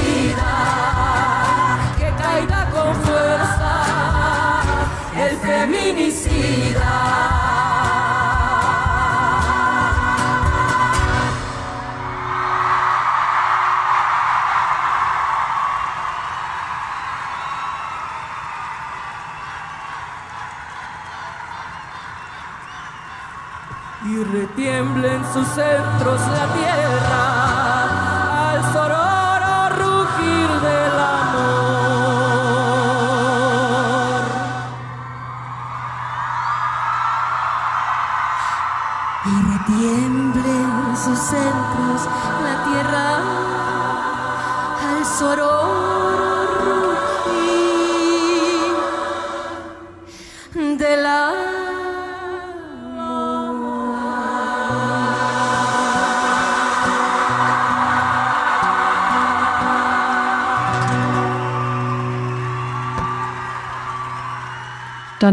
y 24.57 24.63
retiemble 24.63 25.13
en 25.13 25.23
sus 25.33 25.47
centros 25.47 26.21
la 26.27 26.47
tierra 26.53 26.80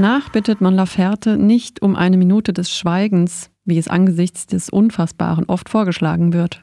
Danach 0.00 0.28
bittet 0.28 0.61
man 0.61 0.76
Laferte 0.76 1.37
nicht 1.37 1.82
um 1.82 1.96
eine 1.96 2.16
Minute 2.16 2.52
des 2.52 2.70
Schweigens, 2.70 3.50
wie 3.64 3.78
es 3.78 3.88
angesichts 3.88 4.46
des 4.46 4.70
Unfassbaren 4.70 5.46
oft 5.46 5.68
vorgeschlagen 5.68 6.32
wird. 6.32 6.61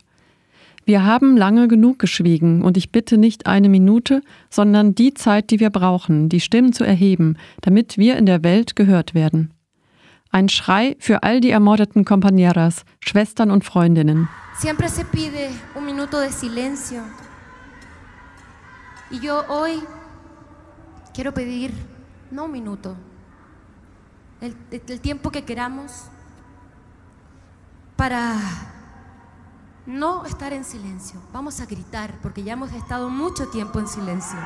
Wir 0.85 1.03
haben 1.03 1.35
lange 1.35 1.67
genug 1.67 1.99
geschwiegen 1.99 2.61
und 2.61 2.77
ich 2.77 2.93
bitte 2.93 3.17
nicht 3.17 3.45
eine 3.45 3.67
Minute, 3.67 4.21
sondern 4.49 4.95
die 4.95 5.13
Zeit, 5.15 5.49
die 5.49 5.59
wir 5.59 5.69
brauchen, 5.69 6.29
die 6.29 6.39
Stimmen 6.39 6.71
zu 6.71 6.85
erheben, 6.85 7.35
damit 7.59 7.97
wir 7.97 8.15
in 8.15 8.25
der 8.25 8.41
Welt 8.41 8.77
gehört 8.77 9.13
werden. 9.13 9.53
Ein 10.31 10.47
Schrei 10.47 10.95
für 10.99 11.23
all 11.23 11.41
die 11.41 11.51
ermordeten 11.51 12.05
Compañeras, 12.05 12.85
Schwestern 13.01 13.51
und 13.51 13.65
Freundinnen. 13.65 14.29
Siempre 14.57 14.87
se 14.87 15.03
pide 15.03 15.49
un 15.77 15.85
minuto 15.85 16.21
de 16.21 16.31
silencio. 16.31 17.01
Y 19.11 19.19
yo 19.19 19.43
hoy 19.49 19.73
quiero 21.13 21.33
pedir 21.33 21.71
no 22.31 22.45
un 22.45 22.53
minuto, 22.53 22.95
el, 24.41 25.01
tiempo 25.01 25.31
que 25.31 25.45
queramos 25.45 25.91
para 27.95 28.35
no 29.85 30.25
estar 30.25 30.53
en 30.53 30.65
silencio. 30.65 31.21
Vamos 31.31 31.61
a 31.61 31.65
gritar 31.65 32.13
porque 32.21 32.43
ya 32.43 32.53
hemos 32.53 32.71
estado 32.73 33.09
mucho 33.09 33.47
tiempo 33.49 33.79
en 33.79 33.87
silencio. 33.87 34.39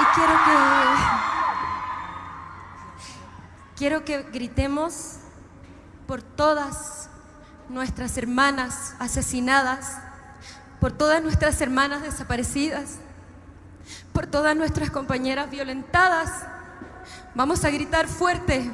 Y 0.00 0.04
quiero 0.14 0.32
que 0.32 0.54
quiero 3.76 4.04
que 4.04 4.22
gritemos 4.24 5.16
por 6.06 6.22
todas 6.22 7.08
nuestras 7.68 8.18
hermanas 8.18 8.94
asesinadas, 8.98 9.98
por 10.80 10.92
todas 10.92 11.22
nuestras 11.22 11.60
hermanas 11.60 12.02
desaparecidas, 12.02 12.96
por 14.12 14.26
todas 14.26 14.56
nuestras 14.56 14.90
compañeras 14.90 15.50
violentadas. 15.50 16.30
Vamos 17.34 17.64
a 17.64 17.70
gritar 17.70 18.08
fuerte 18.08 18.70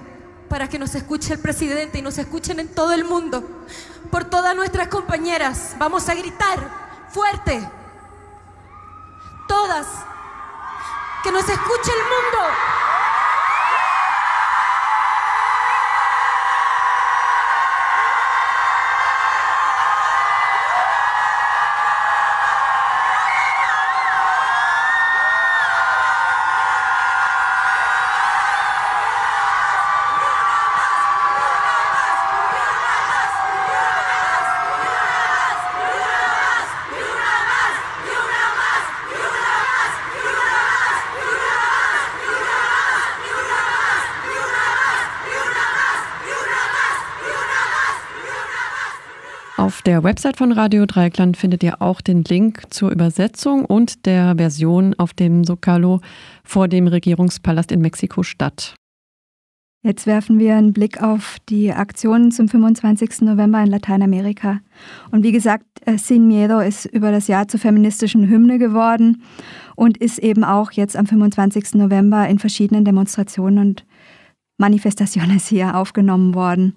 para 0.49 0.69
que 0.69 0.79
nos 0.79 0.95
escuche 0.95 1.35
el 1.35 1.38
presidente 1.38 1.99
y 1.99 2.03
nos 2.03 2.16
escuchen 2.19 2.59
en 2.61 2.69
todo 2.69 2.92
el 2.92 3.05
mundo. 3.05 3.45
Por 4.11 4.25
todas 4.25 4.57
nuestras 4.57 4.88
compañeras, 4.88 5.75
vamos 5.79 6.09
a 6.09 6.14
gritar 6.14 6.71
fuerte. 7.11 7.69
Todas. 9.47 9.87
Que 11.23 11.33
nos 11.33 11.49
escuche 11.49 11.90
el 11.92 12.03
mundo. 12.03 12.86
Auf 49.66 49.83
der 49.83 50.05
Website 50.05 50.37
von 50.37 50.52
Radio 50.52 50.87
Dreikland 50.87 51.37
findet 51.37 51.64
ihr 51.64 51.83
auch 51.83 52.00
den 52.00 52.22
Link 52.22 52.72
zur 52.72 52.92
Übersetzung 52.92 53.64
und 53.64 54.07
der 54.07 54.37
Version 54.37 54.94
auf 54.94 55.12
dem 55.12 55.42
Zocalo 55.42 56.00
vor 56.44 56.68
dem 56.68 56.87
Regierungspalast 56.87 57.72
in 57.72 57.81
Mexiko-Stadt. 57.81 58.76
Jetzt 59.83 60.07
werfen 60.07 60.38
wir 60.38 60.55
einen 60.55 60.72
Blick 60.72 61.02
auf 61.02 61.38
die 61.48 61.72
Aktionen 61.72 62.31
zum 62.31 62.46
25. 62.46 63.22
November 63.22 63.61
in 63.61 63.66
Lateinamerika. 63.66 64.61
Und 65.11 65.24
wie 65.24 65.33
gesagt, 65.33 65.64
äh, 65.85 65.98
Sin 65.98 66.29
Miedo 66.29 66.61
ist 66.61 66.85
über 66.85 67.11
das 67.11 67.26
Jahr 67.26 67.48
zur 67.48 67.59
feministischen 67.59 68.29
Hymne 68.29 68.61
geworden 68.61 69.24
und 69.74 69.98
ist 69.98 70.20
eben 70.20 70.44
auch 70.44 70.70
jetzt 70.70 70.96
am 70.96 71.07
25. 71.07 71.74
November 71.74 72.29
in 72.29 72.38
verschiedenen 72.38 72.85
Demonstrationen 72.85 73.59
und 73.59 73.85
Manifestaciones 74.59 75.48
hier 75.48 75.74
aufgenommen 75.76 76.37
worden. 76.37 76.76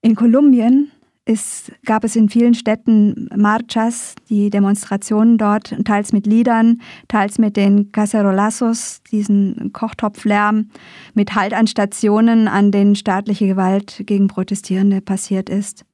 In 0.00 0.14
Kolumbien 0.14 0.92
es 1.28 1.70
gab 1.84 2.04
es 2.04 2.16
in 2.16 2.30
vielen 2.30 2.54
Städten 2.54 3.28
Marchas, 3.36 4.14
die 4.30 4.48
Demonstrationen 4.48 5.36
dort, 5.36 5.74
teils 5.84 6.14
mit 6.14 6.26
Liedern, 6.26 6.80
teils 7.06 7.36
mit 7.36 7.58
den 7.58 7.92
Cacerolazos, 7.92 9.02
diesen 9.10 9.70
Kochtopflärm, 9.74 10.70
mit 11.12 11.34
Halt 11.34 11.52
an 11.52 11.66
Stationen, 11.66 12.48
an 12.48 12.70
denen 12.70 12.94
staatliche 12.94 13.46
Gewalt 13.46 14.04
gegen 14.06 14.28
Protestierende 14.28 15.02
passiert 15.02 15.50
ist. 15.50 15.84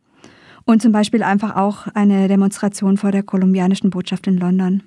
Und 0.66 0.80
zum 0.80 0.92
Beispiel 0.92 1.24
einfach 1.24 1.56
auch 1.56 1.88
eine 1.88 2.28
Demonstration 2.28 2.96
vor 2.96 3.10
der 3.10 3.24
kolumbianischen 3.24 3.90
Botschaft 3.90 4.28
in 4.28 4.38
London. 4.38 4.84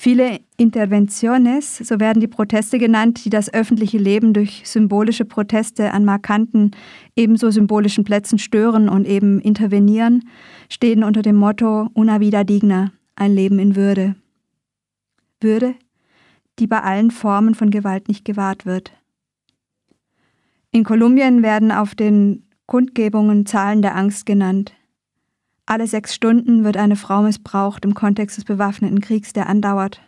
Viele 0.00 0.38
Intervenciones, 0.56 1.78
so 1.78 1.98
werden 1.98 2.20
die 2.20 2.28
Proteste 2.28 2.78
genannt, 2.78 3.24
die 3.24 3.30
das 3.30 3.52
öffentliche 3.52 3.98
Leben 3.98 4.32
durch 4.32 4.62
symbolische 4.64 5.24
Proteste 5.24 5.92
an 5.92 6.04
markanten, 6.04 6.70
ebenso 7.16 7.50
symbolischen 7.50 8.04
Plätzen 8.04 8.38
stören 8.38 8.88
und 8.88 9.08
eben 9.08 9.40
intervenieren, 9.40 10.28
stehen 10.68 11.02
unter 11.02 11.22
dem 11.22 11.34
Motto 11.34 11.88
Una 11.94 12.20
vida 12.20 12.44
digna, 12.44 12.92
ein 13.16 13.34
Leben 13.34 13.58
in 13.58 13.74
Würde. 13.74 14.14
Würde, 15.40 15.74
die 16.60 16.68
bei 16.68 16.80
allen 16.80 17.10
Formen 17.10 17.56
von 17.56 17.70
Gewalt 17.70 18.06
nicht 18.06 18.24
gewahrt 18.24 18.66
wird. 18.66 18.92
In 20.70 20.84
Kolumbien 20.84 21.42
werden 21.42 21.72
auf 21.72 21.96
den 21.96 22.46
Kundgebungen 22.66 23.46
Zahlen 23.46 23.82
der 23.82 23.96
Angst 23.96 24.26
genannt. 24.26 24.74
Alle 25.70 25.86
sechs 25.86 26.14
Stunden 26.14 26.64
wird 26.64 26.78
eine 26.78 26.96
Frau 26.96 27.20
missbraucht 27.20 27.84
im 27.84 27.92
Kontext 27.92 28.38
des 28.38 28.46
bewaffneten 28.46 29.02
Kriegs, 29.02 29.34
der 29.34 29.50
andauert. 29.50 30.00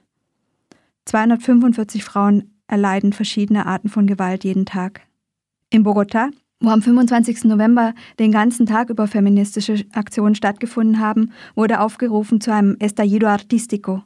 245 1.04 2.02
Frauen 2.02 2.54
erleiden 2.66 3.12
verschiedene 3.12 3.66
Arten 3.66 3.90
von 3.90 4.06
Gewalt 4.06 4.42
jeden 4.44 4.64
Tag. 4.64 5.02
In 5.68 5.84
Bogotá, 5.84 6.30
wo 6.60 6.70
am 6.70 6.80
25. 6.80 7.44
November 7.44 7.92
den 8.18 8.32
ganzen 8.32 8.64
Tag 8.64 8.88
über 8.88 9.06
feministische 9.06 9.84
Aktionen 9.92 10.34
stattgefunden 10.34 10.98
haben, 10.98 11.30
wurde 11.54 11.80
aufgerufen 11.80 12.40
zu 12.40 12.54
einem 12.54 12.76
Estallido 12.78 13.26
Artístico, 13.26 14.02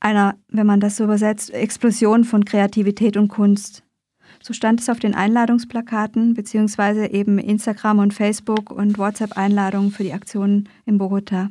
einer, 0.00 0.34
wenn 0.48 0.66
man 0.66 0.80
das 0.80 0.98
so 0.98 1.04
übersetzt, 1.04 1.48
Explosion 1.54 2.24
von 2.24 2.44
Kreativität 2.44 3.16
und 3.16 3.28
Kunst. 3.28 3.83
So 4.46 4.52
stand 4.52 4.78
es 4.78 4.90
auf 4.90 4.98
den 4.98 5.14
Einladungsplakaten, 5.14 6.34
beziehungsweise 6.34 7.06
eben 7.06 7.38
Instagram 7.38 7.98
und 7.98 8.12
Facebook 8.12 8.70
und 8.70 8.98
WhatsApp-Einladungen 8.98 9.90
für 9.90 10.02
die 10.02 10.12
Aktionen 10.12 10.68
in 10.84 10.98
Bogota. 10.98 11.50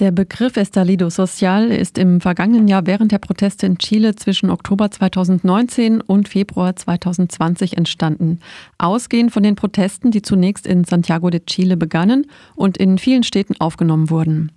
Der 0.00 0.10
Begriff 0.10 0.58
Estalido 0.58 1.08
Social 1.08 1.70
ist 1.70 1.96
im 1.96 2.20
vergangenen 2.20 2.68
Jahr 2.68 2.86
während 2.86 3.12
der 3.12 3.18
Proteste 3.20 3.64
in 3.64 3.78
Chile 3.78 4.14
zwischen 4.16 4.50
Oktober 4.50 4.90
2019 4.90 6.02
und 6.02 6.28
Februar 6.28 6.76
2020 6.76 7.78
entstanden. 7.78 8.40
Ausgehend 8.76 9.32
von 9.32 9.42
den 9.42 9.54
Protesten, 9.54 10.10
die 10.10 10.20
zunächst 10.20 10.66
in 10.66 10.84
Santiago 10.84 11.30
de 11.30 11.40
Chile 11.46 11.78
begannen 11.78 12.26
und 12.54 12.76
in 12.76 12.98
vielen 12.98 13.22
Städten 13.22 13.58
aufgenommen 13.58 14.10
wurden. 14.10 14.52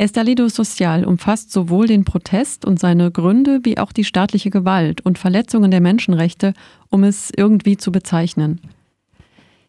Estalido 0.00 0.48
Social 0.48 1.04
umfasst 1.04 1.52
sowohl 1.52 1.86
den 1.86 2.06
Protest 2.06 2.64
und 2.64 2.80
seine 2.80 3.10
Gründe 3.10 3.60
wie 3.64 3.76
auch 3.76 3.92
die 3.92 4.04
staatliche 4.04 4.48
Gewalt 4.48 5.02
und 5.02 5.18
Verletzungen 5.18 5.70
der 5.70 5.82
Menschenrechte, 5.82 6.54
um 6.88 7.04
es 7.04 7.30
irgendwie 7.36 7.76
zu 7.76 7.92
bezeichnen. 7.92 8.62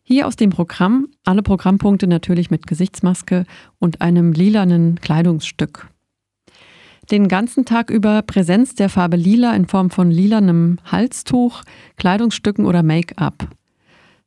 Hier 0.04 0.28
aus 0.28 0.38
dem 0.38 0.50
Programm, 0.50 1.10
alle 1.26 1.44
Programmpunkte 1.44 2.08
natürlich 2.08 2.50
mit 2.50 2.66
Gesichtsmaske 2.66 3.46
und 3.78 4.00
einem 4.00 4.32
lilanen 4.32 5.02
Kleidungsstück. 5.02 5.90
Den 7.12 7.28
ganzen 7.28 7.66
Tag 7.66 7.90
über 7.90 8.22
Präsenz 8.22 8.74
der 8.74 8.88
Farbe 8.88 9.18
Lila 9.18 9.54
in 9.54 9.68
Form 9.68 9.90
von 9.90 10.12
lilanem 10.12 10.78
Halstuch, 10.90 11.62
Kleidungsstücken 11.98 12.66
oder 12.66 12.84
Make-up. 12.84 13.50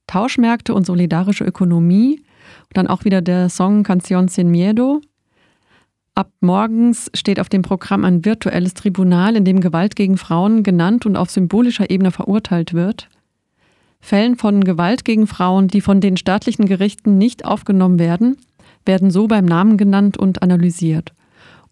Tauschmärkte 0.07 0.75
und 0.75 0.85
solidarische 0.85 1.45
Ökonomie, 1.45 2.23
dann 2.75 2.89
auch 2.89 3.07
wieder 3.07 3.23
der 3.23 3.49
Song 3.49 3.87
Canción 3.87 4.29
Sin 4.29 4.51
Miedo, 4.51 5.01
Ab 6.17 6.31
morgens 6.41 7.11
steht 7.13 7.41
auf 7.41 7.49
dem 7.49 7.63
Programm 7.63 8.05
ein 8.05 8.25
virtuelles 8.25 8.75
Tribunal, 8.75 9.35
in 9.35 9.45
dem 9.45 9.61
Gewalt 9.61 9.97
gegen 9.97 10.17
Frauen 10.17 10.63
genannt 10.63 11.07
und 11.07 11.17
auf 11.17 11.29
symbolischer 11.29 11.91
Ebene 11.91 12.13
verurteilt 12.13 12.73
wird. 12.73 13.09
Fällen 14.01 14.37
von 14.37 14.63
Gewalt 14.63 15.05
gegen 15.05 15.27
Frauen, 15.27 15.67
die 15.67 15.81
von 15.81 16.01
den 16.01 16.17
staatlichen 16.17 16.67
Gerichten 16.67 17.19
nicht 17.19 17.45
aufgenommen 17.45 17.99
werden, 17.99 18.37
werden 18.87 19.11
so 19.11 19.27
beim 19.27 19.45
Namen 19.45 19.77
genannt 19.77 20.17
und 20.17 20.43
analysiert. 20.43 21.13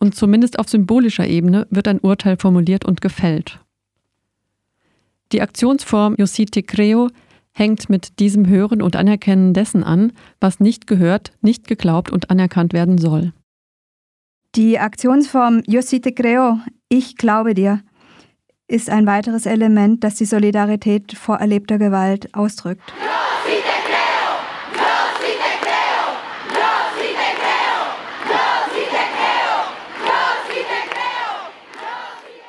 Und 0.01 0.17
zumindest 0.17 0.59
auf 0.59 0.69
symbolischer 0.69 1.27
Ebene 1.27 1.69
wird 1.71 1.87
ein 1.87 2.01
Urteil 2.01 2.37
formuliert 2.37 2.85
und 2.85 3.01
gefällt. 3.01 3.61
Die 5.31 5.41
Aktionsform 5.41 6.17
Yosite 6.19 6.65
Creo 6.65 7.11
hängt 7.53 7.89
mit 7.89 8.19
diesem 8.19 8.49
Hören 8.49 8.83
und 8.83 8.97
Anerkennen 8.97 9.55
dessen 9.55 9.85
an, 9.85 10.13
was 10.41 10.59
nicht 10.59 10.89
gehört, 10.89 11.33
nicht 11.43 11.69
geglaubt 11.69 12.11
und 12.11 12.31
anerkannt 12.31 12.73
werden 12.73 12.99
soll. 12.99 13.33
Die 14.55 14.79
Aktionsform 14.79 15.63
Yo 15.67 15.81
sí 15.81 16.01
te 16.01 16.13
creo, 16.13 16.61
ich 16.91 17.17
glaube 17.17 17.55
dir, 17.55 17.81
ist 18.69 18.91
ein 18.91 19.07
weiteres 19.07 19.47
Element, 19.47 20.05
das 20.05 20.17
die 20.17 20.27
Solidarität 20.27 21.17
vor 21.17 21.37
erlebter 21.37 21.79
Gewalt 21.79 22.29
ausdrückt. 22.35 22.83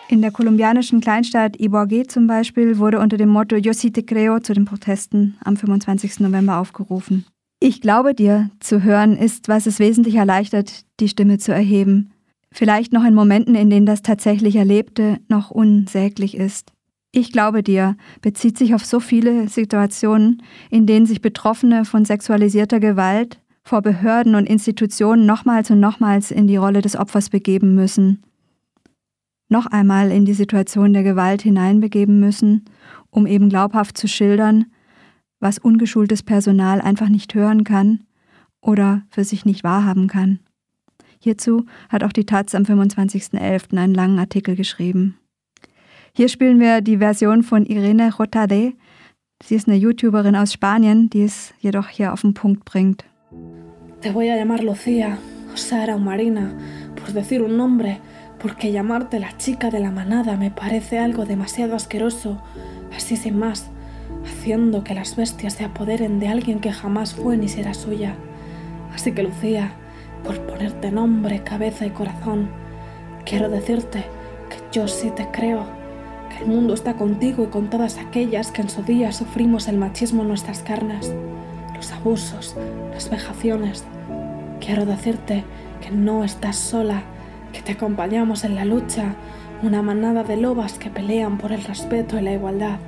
In 0.09 0.21
der 0.21 0.31
kolumbianischen 0.31 0.99
Kleinstadt 0.99 1.55
Ibogué 1.55 2.05
zum 2.09 2.27
Beispiel 2.27 2.79
wurde 2.79 2.99
unter 2.99 3.15
dem 3.15 3.29
Motto 3.29 3.55
Yo 3.55 3.71
sí 3.71 3.91
te 3.91 4.03
creo 4.03 4.41
zu 4.41 4.53
den 4.53 4.65
Protesten 4.65 5.37
am 5.45 5.55
25. 5.55 6.19
November 6.19 6.57
aufgerufen. 6.57 7.25
Ich 7.65 7.79
glaube 7.79 8.13
dir 8.13 8.49
zu 8.59 8.83
hören 8.83 9.15
ist, 9.15 9.47
was 9.47 9.67
es 9.67 9.79
wesentlich 9.79 10.15
erleichtert, 10.15 10.83
die 10.99 11.07
Stimme 11.07 11.37
zu 11.37 11.53
erheben. 11.53 12.11
Vielleicht 12.51 12.91
noch 12.91 13.05
in 13.05 13.13
Momenten, 13.13 13.55
in 13.55 13.69
denen 13.69 13.85
das 13.85 14.01
tatsächlich 14.01 14.57
Erlebte 14.57 15.21
noch 15.29 15.49
unsäglich 15.49 16.35
ist. 16.35 16.73
Ich 17.13 17.31
glaube 17.31 17.63
dir 17.63 17.95
bezieht 18.21 18.57
sich 18.57 18.75
auf 18.75 18.83
so 18.83 18.99
viele 18.99 19.47
Situationen, 19.47 20.43
in 20.71 20.87
denen 20.87 21.05
sich 21.05 21.21
Betroffene 21.21 21.85
von 21.85 22.03
sexualisierter 22.03 22.81
Gewalt 22.81 23.39
vor 23.63 23.81
Behörden 23.81 24.35
und 24.35 24.45
Institutionen 24.45 25.25
nochmals 25.25 25.71
und 25.71 25.79
nochmals 25.79 26.31
in 26.31 26.47
die 26.47 26.57
Rolle 26.57 26.81
des 26.81 26.97
Opfers 26.97 27.29
begeben 27.29 27.75
müssen 27.75 28.25
noch 29.53 29.67
einmal 29.67 30.11
in 30.11 30.25
die 30.25 30.33
Situation 30.33 30.91
der 30.91 31.03
Gewalt 31.03 31.43
hineinbegeben 31.43 32.19
müssen, 32.19 32.65
um 33.09 33.25
eben 33.27 33.47
glaubhaft 33.47 33.97
zu 33.97 34.07
schildern, 34.07 34.65
was 35.43 35.59
ungeschultes 35.59 36.23
Personal 36.23 36.81
einfach 36.81 37.09
nicht 37.09 37.35
hören 37.35 37.63
kann 37.63 38.05
oder 38.61 39.03
für 39.09 39.23
sich 39.23 39.45
nicht 39.45 39.63
wahrhaben 39.63 40.07
kann. 40.07 40.39
Hierzu 41.19 41.65
hat 41.89 42.03
auch 42.03 42.11
die 42.11 42.25
Taz 42.25 42.55
am 42.55 42.63
25.11. 42.63 43.77
einen 43.77 43.93
langen 43.93 44.19
Artikel 44.19 44.55
geschrieben. 44.55 45.17
Hier 46.15 46.29
spielen 46.29 46.59
wir 46.59 46.81
die 46.81 46.97
Version 46.97 47.43
von 47.43 47.65
Irene 47.65 48.13
Rotade. 48.13 48.73
Sie 49.43 49.55
ist 49.55 49.67
eine 49.67 49.77
YouTuberin 49.77 50.35
aus 50.35 50.53
Spanien, 50.53 51.09
die 51.09 51.23
es 51.23 51.53
jedoch 51.59 51.89
hier 51.89 52.13
auf 52.13 52.21
den 52.21 52.33
Punkt 52.33 52.65
bringt. 52.65 53.03
Te 54.01 54.13
voy 54.13 54.29
a 54.29 54.35
llamar 54.35 54.61
Lucía, 54.61 55.17
o 55.53 55.55
Sara 55.55 55.95
o 55.95 55.99
Marina, 55.99 56.51
por 56.95 57.13
decir 57.13 57.41
un 57.41 57.55
nombre 57.55 57.99
porque 58.43 58.73
llamarte 58.73 59.21
la 59.21 59.37
chica 59.37 59.69
de 59.69 59.79
la 59.79 59.89
manada 59.89 60.35
me 60.35 60.51
parece 60.51 60.99
algo 60.99 61.23
demasiado 61.23 61.75
asqueroso, 61.75 62.41
así 62.93 63.15
sin 63.15 63.39
más, 63.39 63.71
haciendo 64.25 64.83
que 64.83 64.95
las 64.95 65.15
bestias 65.15 65.53
se 65.53 65.65
apoderen 65.65 66.19
de 66.19 66.27
alguien 66.27 66.59
que 66.59 66.71
jamás 66.71 67.13
fue 67.13 67.37
ni 67.37 67.47
será 67.47 67.73
suya. 67.73 68.15
Así 68.93 69.11
que 69.11 69.23
Lucía, 69.23 69.73
por 70.23 70.39
ponerte 70.41 70.91
nombre, 70.91 71.43
cabeza 71.43 71.85
y 71.85 71.89
corazón, 71.89 72.49
quiero 73.25 73.49
decirte 73.49 74.05
que 74.49 74.57
yo 74.71 74.87
sí 74.87 75.11
te 75.11 75.27
creo, 75.31 75.65
que 76.29 76.43
el 76.43 76.49
mundo 76.49 76.73
está 76.73 76.93
contigo 76.93 77.43
y 77.43 77.47
con 77.47 77.69
todas 77.69 77.97
aquellas 77.97 78.51
que 78.51 78.61
en 78.61 78.69
su 78.69 78.83
día 78.83 79.11
sufrimos 79.11 79.67
el 79.67 79.77
machismo 79.77 80.21
en 80.21 80.29
nuestras 80.29 80.59
carnes, 80.63 81.13
los 81.75 81.91
abusos, 81.91 82.55
las 82.93 83.09
vejaciones. 83.09 83.83
Quiero 84.59 84.85
decirte 84.85 85.43
que 85.81 85.91
no 85.91 86.23
estás 86.23 86.55
sola, 86.55 87.03
que 87.51 87.61
te 87.61 87.73
acompañamos 87.73 88.43
en 88.43 88.55
la 88.55 88.65
lucha, 88.65 89.15
una 89.61 89.81
manada 89.81 90.23
de 90.23 90.37
lobas 90.37 90.73
que 90.77 90.89
pelean 90.89 91.37
por 91.37 91.51
el 91.51 91.63
respeto 91.63 92.17
y 92.17 92.21
la 92.21 92.33
igualdad. 92.33 92.79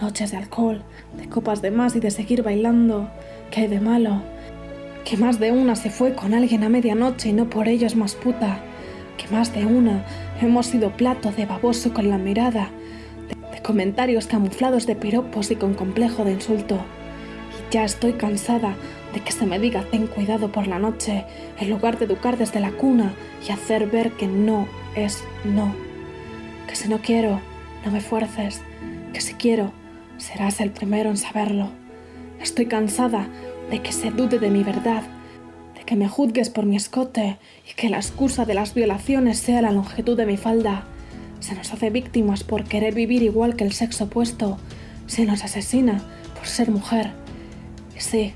Noches 0.00 0.30
de 0.30 0.36
alcohol, 0.36 0.82
de 1.16 1.28
copas 1.28 1.60
de 1.60 1.72
más 1.72 1.96
y 1.96 2.00
de 2.00 2.12
seguir 2.12 2.44
bailando, 2.44 3.10
¿qué 3.50 3.62
hay 3.62 3.66
de 3.66 3.80
malo? 3.80 4.22
Que 5.04 5.16
más 5.16 5.40
de 5.40 5.50
una 5.50 5.74
se 5.74 5.90
fue 5.90 6.14
con 6.14 6.34
alguien 6.34 6.62
a 6.62 6.68
medianoche 6.68 7.30
y 7.30 7.32
no 7.32 7.50
por 7.50 7.66
ello 7.66 7.86
es 7.86 7.96
más 7.96 8.14
puta. 8.14 8.60
Que 9.16 9.26
más 9.34 9.52
de 9.52 9.66
una 9.66 10.04
hemos 10.40 10.66
sido 10.66 10.90
plato 10.96 11.32
de 11.32 11.46
baboso 11.46 11.92
con 11.92 12.10
la 12.10 12.18
mirada, 12.18 12.70
de, 13.28 13.60
comentarios 13.62 14.28
camuflados 14.28 14.86
de 14.86 14.94
piropos 14.94 15.50
y 15.50 15.56
con 15.56 15.74
complejo 15.74 16.24
de 16.24 16.32
insulto. 16.32 16.76
Y 16.76 17.72
ya 17.72 17.82
estoy 17.82 18.12
cansada 18.12 18.76
de 19.12 19.20
que 19.20 19.32
se 19.32 19.46
me 19.46 19.58
diga 19.58 19.82
ten 19.90 20.06
cuidado 20.06 20.52
por 20.52 20.68
la 20.68 20.78
noche, 20.78 21.24
en 21.58 21.70
lugar 21.70 21.98
de 21.98 22.04
educar 22.04 22.38
desde 22.38 22.60
la 22.60 22.70
cuna 22.70 23.14
y 23.46 23.50
hacer 23.50 23.88
ver 23.88 24.12
que 24.12 24.28
no 24.28 24.68
es 24.94 25.24
no. 25.44 25.74
Que 26.68 26.76
si 26.76 26.88
no 26.88 26.98
quiero, 26.98 27.40
no 27.84 27.90
me 27.90 28.00
fuerces, 28.00 28.62
que 29.12 29.20
si 29.20 29.34
quiero, 29.34 29.72
serás 30.18 30.60
el 30.60 30.70
primero 30.70 31.08
en 31.10 31.16
saberlo. 31.16 31.70
Estoy 32.40 32.66
cansada 32.66 33.28
de 33.70 33.80
que 33.80 33.92
se 33.92 34.10
dude 34.10 34.38
de 34.38 34.50
mi 34.50 34.62
verdad, 34.62 35.02
de 35.74 35.84
que 35.84 35.96
me 35.96 36.08
juzgues 36.08 36.50
por 36.50 36.66
mi 36.66 36.76
escote 36.76 37.38
y 37.68 37.74
que 37.74 37.88
la 37.88 37.96
excusa 37.96 38.44
de 38.44 38.54
las 38.54 38.74
violaciones 38.74 39.38
sea 39.38 39.62
la 39.62 39.72
longitud 39.72 40.16
de 40.16 40.26
mi 40.26 40.36
falda. 40.36 40.84
Se 41.40 41.54
nos 41.54 41.72
hace 41.72 41.90
víctimas 41.90 42.44
por 42.44 42.64
querer 42.64 42.94
vivir 42.94 43.22
igual 43.22 43.56
que 43.56 43.64
el 43.64 43.72
sexo 43.72 44.04
opuesto. 44.04 44.58
Se 45.06 45.24
nos 45.24 45.42
asesina 45.44 46.02
por 46.36 46.46
ser 46.46 46.70
mujer. 46.70 47.12
Y 47.96 48.00
sí, 48.00 48.34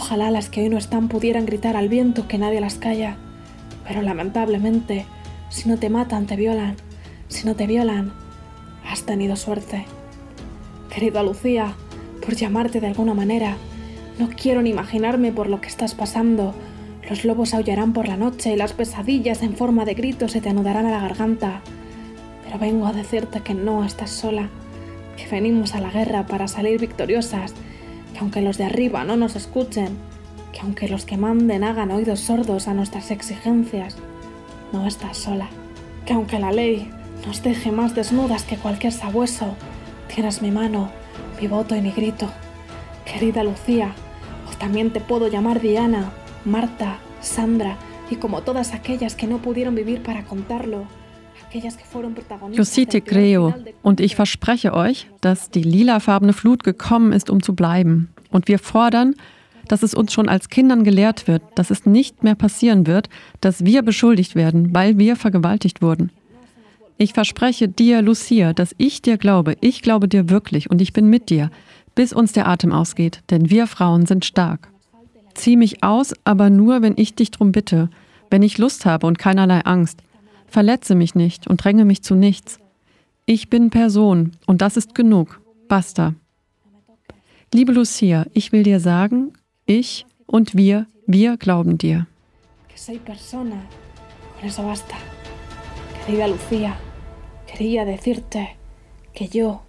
Ojalá 0.00 0.30
las 0.30 0.48
que 0.48 0.62
hoy 0.62 0.68
no 0.68 0.78
están 0.78 1.08
pudieran 1.08 1.44
gritar 1.44 1.76
al 1.76 1.88
viento 1.88 2.28
que 2.28 2.38
nadie 2.38 2.60
las 2.60 2.76
calla. 2.76 3.16
Pero 3.86 4.00
lamentablemente, 4.00 5.06
si 5.50 5.68
no 5.68 5.76
te 5.76 5.90
matan, 5.90 6.26
te 6.26 6.36
violan. 6.36 6.76
Si 7.26 7.46
no 7.46 7.56
te 7.56 7.66
violan, 7.66 8.12
has 8.88 9.02
tenido 9.02 9.34
suerte. 9.34 9.84
Querida 10.90 11.22
Lucía, 11.22 11.74
por 12.24 12.34
llamarte 12.34 12.80
de 12.80 12.88
alguna 12.88 13.14
manera, 13.14 13.56
no 14.18 14.28
quiero 14.28 14.62
ni 14.62 14.70
imaginarme 14.70 15.32
por 15.32 15.48
lo 15.48 15.60
que 15.60 15.68
estás 15.68 15.94
pasando. 15.94 16.54
Los 17.08 17.24
lobos 17.24 17.54
aullarán 17.54 17.92
por 17.92 18.08
la 18.08 18.16
noche 18.16 18.52
y 18.52 18.56
las 18.56 18.72
pesadillas 18.72 19.42
en 19.42 19.54
forma 19.56 19.84
de 19.84 19.94
gritos 19.94 20.32
se 20.32 20.40
te 20.40 20.48
anudarán 20.48 20.86
a 20.86 20.90
la 20.90 21.00
garganta. 21.00 21.60
Pero 22.44 22.58
vengo 22.58 22.86
a 22.86 22.92
decirte 22.92 23.40
que 23.40 23.54
no 23.54 23.84
estás 23.84 24.10
sola, 24.10 24.48
que 25.16 25.28
venimos 25.28 25.74
a 25.74 25.80
la 25.80 25.90
guerra 25.90 26.26
para 26.26 26.48
salir 26.48 26.80
victoriosas 26.80 27.54
que 28.12 28.20
aunque 28.20 28.42
los 28.42 28.58
de 28.58 28.64
arriba 28.64 29.04
no 29.04 29.16
nos 29.16 29.36
escuchen, 29.36 29.96
que 30.52 30.60
aunque 30.60 30.88
los 30.88 31.04
que 31.04 31.16
manden 31.16 31.64
hagan 31.64 31.90
oídos 31.90 32.20
sordos 32.20 32.68
a 32.68 32.74
nuestras 32.74 33.10
exigencias, 33.10 33.96
no 34.72 34.86
estás 34.86 35.18
sola. 35.18 35.48
Que 36.04 36.14
aunque 36.14 36.38
la 36.38 36.52
ley 36.52 36.90
nos 37.26 37.42
deje 37.42 37.70
más 37.70 37.94
desnudas 37.94 38.44
que 38.44 38.56
cualquier 38.56 38.92
sabueso, 38.92 39.54
tienes 40.08 40.42
mi 40.42 40.50
mano, 40.50 40.90
mi 41.40 41.46
voto 41.46 41.76
y 41.76 41.80
mi 41.80 41.92
grito. 41.92 42.28
Querida 43.04 43.42
Lucía, 43.42 43.92
o 44.50 44.56
también 44.58 44.92
te 44.92 45.00
puedo 45.00 45.28
llamar 45.28 45.60
Diana, 45.60 46.10
Marta, 46.44 46.98
Sandra 47.20 47.76
y 48.10 48.16
como 48.16 48.42
todas 48.42 48.74
aquellas 48.74 49.14
que 49.14 49.26
no 49.26 49.38
pudieron 49.38 49.74
vivir 49.74 50.02
para 50.02 50.24
contarlo. 50.24 50.86
Josite 52.54 53.00
Creo 53.00 53.54
und 53.82 54.00
ich 54.00 54.16
verspreche 54.16 54.74
euch, 54.74 55.08
dass 55.22 55.50
die 55.50 55.62
lilafarbene 55.62 56.34
Flut 56.34 56.62
gekommen 56.62 57.12
ist, 57.12 57.30
um 57.30 57.42
zu 57.42 57.54
bleiben. 57.54 58.10
Und 58.30 58.48
wir 58.48 58.58
fordern, 58.58 59.14
dass 59.66 59.82
es 59.82 59.94
uns 59.94 60.12
schon 60.12 60.28
als 60.28 60.50
Kindern 60.50 60.84
gelehrt 60.84 61.26
wird, 61.26 61.42
dass 61.54 61.70
es 61.70 61.86
nicht 61.86 62.22
mehr 62.22 62.34
passieren 62.34 62.86
wird, 62.86 63.08
dass 63.40 63.64
wir 63.64 63.82
beschuldigt 63.82 64.34
werden, 64.34 64.74
weil 64.74 64.98
wir 64.98 65.16
vergewaltigt 65.16 65.80
wurden. 65.80 66.10
Ich 67.00 67.12
verspreche 67.12 67.68
dir, 67.68 68.02
Lucia, 68.02 68.52
dass 68.52 68.74
ich 68.76 69.00
dir 69.02 69.18
glaube, 69.18 69.56
ich 69.60 69.82
glaube 69.82 70.08
dir 70.08 70.28
wirklich 70.30 70.68
und 70.68 70.82
ich 70.82 70.92
bin 70.92 71.08
mit 71.08 71.30
dir, 71.30 71.50
bis 71.94 72.12
uns 72.12 72.32
der 72.32 72.48
Atem 72.48 72.72
ausgeht, 72.72 73.22
denn 73.30 73.50
wir 73.50 73.68
Frauen 73.68 74.04
sind 74.04 74.24
stark. 74.24 74.68
Zieh 75.34 75.56
mich 75.56 75.84
aus, 75.84 76.12
aber 76.24 76.50
nur, 76.50 76.82
wenn 76.82 76.94
ich 76.96 77.14
dich 77.14 77.30
drum 77.30 77.52
bitte, 77.52 77.88
wenn 78.30 78.42
ich 78.42 78.58
Lust 78.58 78.84
habe 78.84 79.06
und 79.06 79.16
keinerlei 79.16 79.60
Angst. 79.60 80.02
Verletze 80.48 80.96
mich 80.96 81.14
nicht 81.14 81.46
und 81.46 81.62
dränge 81.62 81.84
mich 81.84 82.02
zu 82.02 82.16
nichts. 82.16 82.58
Ich 83.26 83.48
bin 83.48 83.70
Person 83.70 84.32
und 84.46 84.60
das 84.60 84.76
ist 84.76 84.96
genug. 84.96 85.40
Basta. 85.68 86.14
Liebe 87.54 87.72
Lucia, 87.72 88.26
ich 88.34 88.50
will 88.50 88.64
dir 88.64 88.80
sagen, 88.80 89.34
ich 89.66 90.04
und 90.26 90.56
wir, 90.56 90.86
wir 91.06 91.36
glauben 91.36 91.78
dir. 91.78 92.08
Querida 96.08 96.26
Lucía, 96.26 96.72
quería 97.50 97.84
decirte 97.84 98.56
que 99.12 99.28
yo, 99.28 99.62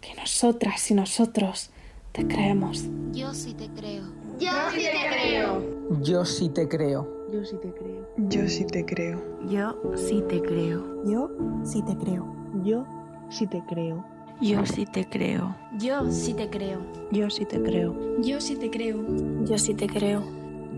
que 0.00 0.14
nosotras 0.14 0.90
y 0.90 0.94
nosotros 0.94 1.70
te 2.12 2.26
creemos. 2.26 2.84
Yo 3.12 3.32
sí 3.32 3.54
te 3.54 3.68
creo. 3.68 4.04
Yo 4.38 4.50
sí 4.70 4.80
te 4.80 5.08
creo. 5.08 6.00
Yo 6.02 6.24
sí 6.24 6.48
te 6.48 6.68
creo. 6.68 7.22
Yo 7.32 7.44
sí 7.44 7.56
te 7.56 7.72
creo. 7.72 8.06
Yo 8.28 8.48
sí 8.48 8.64
te 8.64 8.84
creo. 8.84 9.22
Yo 9.46 9.70
sí 9.94 10.22
te 10.22 10.42
creo. 10.42 11.02
Yo 11.06 11.30
sí 11.64 11.82
te 11.82 12.00
creo. 12.02 12.44
Yo 12.64 12.86
sí 13.30 13.46
te 13.46 13.62
creo. 13.62 14.04
Yo 14.40 14.66
sí 14.66 14.86
te 14.86 15.06
creo. 15.08 15.54
Yo 15.78 16.10
sí 16.10 16.34
te 16.34 16.50
creo. 16.50 16.82
Yo 17.12 17.30
sí 17.30 17.44
te 17.46 17.60
creo. 17.62 17.94
Yo 18.20 18.40
sí 18.40 18.56
te 18.56 18.70
creo. 18.70 19.04
Yo 19.44 19.58
sí 19.58 19.74
te 19.74 19.86
creo. 19.86 20.22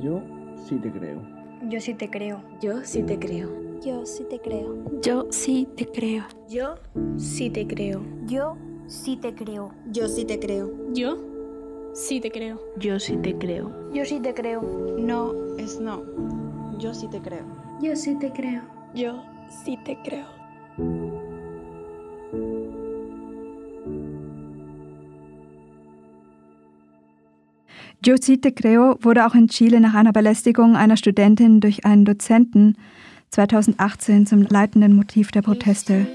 Yo 0.02 0.22
sí 0.68 0.76
te 0.76 0.90
creo. 0.92 1.33
Yo 1.68 1.80
sí 1.80 1.94
te 1.94 2.10
creo. 2.10 2.42
Yo 2.60 2.84
sí 2.84 3.02
te 3.02 3.18
creo. 3.18 3.48
Yo 3.80 4.04
sí 4.04 4.24
te 4.24 4.38
creo. 4.38 4.76
Yo 5.00 5.26
sí 5.30 5.66
te 5.76 5.86
creo. 5.86 6.24
Yo 6.48 6.74
sí 7.16 7.50
te 7.50 7.66
creo. 7.66 8.02
Yo 8.26 8.56
sí 8.86 9.18
te 9.18 9.34
creo. 9.34 9.72
Yo 9.90 10.08
sí 10.08 10.26
te 10.26 10.38
creo. 10.38 10.70
Yo 10.92 11.16
sí 11.94 12.20
te 12.20 12.30
creo. 12.30 12.60
Yo 12.76 12.98
sí 13.00 13.16
te 13.16 13.38
creo. 13.38 13.90
Yo 13.92 14.04
sí 14.04 14.20
te 14.20 14.34
creo. 14.34 14.60
No 14.98 15.32
es 15.56 15.80
no. 15.80 16.02
Yo 16.78 16.92
sí 16.92 17.08
te 17.08 17.20
creo. 17.20 17.46
Yo 17.80 17.96
sí 17.96 18.14
te 18.18 18.30
creo. 18.30 18.62
Yo 18.94 19.22
sí 19.64 19.78
te 19.84 19.96
creo. 20.02 20.26
Te 28.04 28.52
creo 28.52 28.98
wurde 29.00 29.26
auch 29.26 29.34
in 29.34 29.48
Chile 29.48 29.80
nach 29.80 29.94
einer 29.94 30.12
Belästigung 30.12 30.76
einer 30.76 30.98
Studentin 30.98 31.60
durch 31.60 31.86
einen 31.86 32.04
Dozenten 32.04 32.76
2018 33.30 34.26
zum 34.26 34.42
leitenden 34.42 34.94
Motiv 34.94 35.30
der 35.30 35.40
Proteste. 35.40 36.06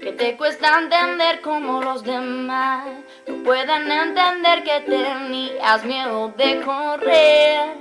que 0.00 0.12
te 0.12 0.36
cuesta 0.36 0.78
entender 0.78 1.40
como 1.40 1.80
los 1.80 2.02
demás 2.02 2.86
no 3.26 3.42
pueden 3.42 3.90
entender 3.90 4.62
que 4.62 4.80
tenías 4.80 5.84
miedo 5.84 6.32
de 6.36 6.60
correr. 6.62 7.76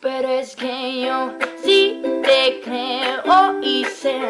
Pero 0.00 0.28
es 0.28 0.54
que 0.54 1.02
yo 1.02 1.34
sí 1.62 2.00
te 2.22 2.60
creo 2.64 3.60
y 3.60 3.84
sé 3.84 4.20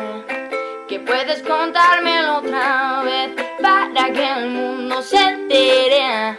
que 0.88 0.98
puedes 1.00 1.42
contármelo 1.42 2.38
otra 2.38 3.02
vez 3.04 3.30
para 3.61 4.12
que 4.12 4.32
el 4.32 4.48
mundo 4.48 5.02
se 5.02 5.18
entere 5.18 6.38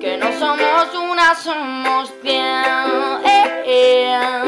que 0.00 0.16
no 0.16 0.32
somos 0.38 0.94
una, 0.94 1.34
somos 1.34 2.12
bien. 2.22 2.64
Eh, 3.24 3.62
eh. 3.66 4.47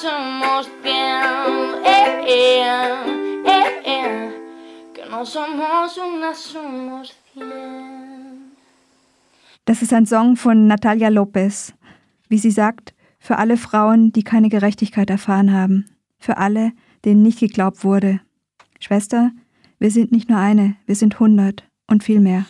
Somos 0.00 0.68
bien. 0.82 1.84
Eh, 1.84 2.10
eh, 2.26 2.62
eh, 3.44 3.68
eh. 3.84 4.30
Que 4.94 5.10
no 5.10 5.24
somos 5.24 5.98
una, 5.98 6.34
somos 6.34 7.14
bien. 7.34 8.52
Das 9.64 9.82
ist 9.82 9.92
ein 9.92 10.06
Song 10.06 10.36
von 10.36 10.66
Natalia 10.66 11.08
Lopez. 11.08 11.74
Wie 12.28 12.38
sie 12.38 12.50
sagt, 12.50 12.94
für 13.18 13.38
alle 13.38 13.56
Frauen, 13.56 14.12
die 14.12 14.22
keine 14.22 14.48
Gerechtigkeit 14.48 15.10
erfahren 15.10 15.52
haben. 15.52 15.86
Für 16.18 16.38
alle, 16.38 16.72
denen 17.04 17.22
nicht 17.22 17.40
geglaubt 17.40 17.84
wurde. 17.84 18.20
Schwester, 18.80 19.32
wir 19.78 19.90
sind 19.90 20.12
nicht 20.12 20.30
nur 20.30 20.38
eine, 20.38 20.76
wir 20.86 20.94
sind 20.94 21.20
hundert 21.20 21.64
und 21.86 22.04
viel 22.04 22.20
mehr. 22.20 22.46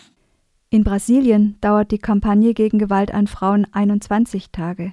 In 0.70 0.84
Brasilien 0.84 1.56
dauert 1.60 1.90
die 1.90 1.98
Kampagne 1.98 2.52
gegen 2.52 2.78
Gewalt 2.78 3.12
an 3.12 3.26
Frauen 3.26 3.66
21 3.72 4.50
Tage. 4.50 4.92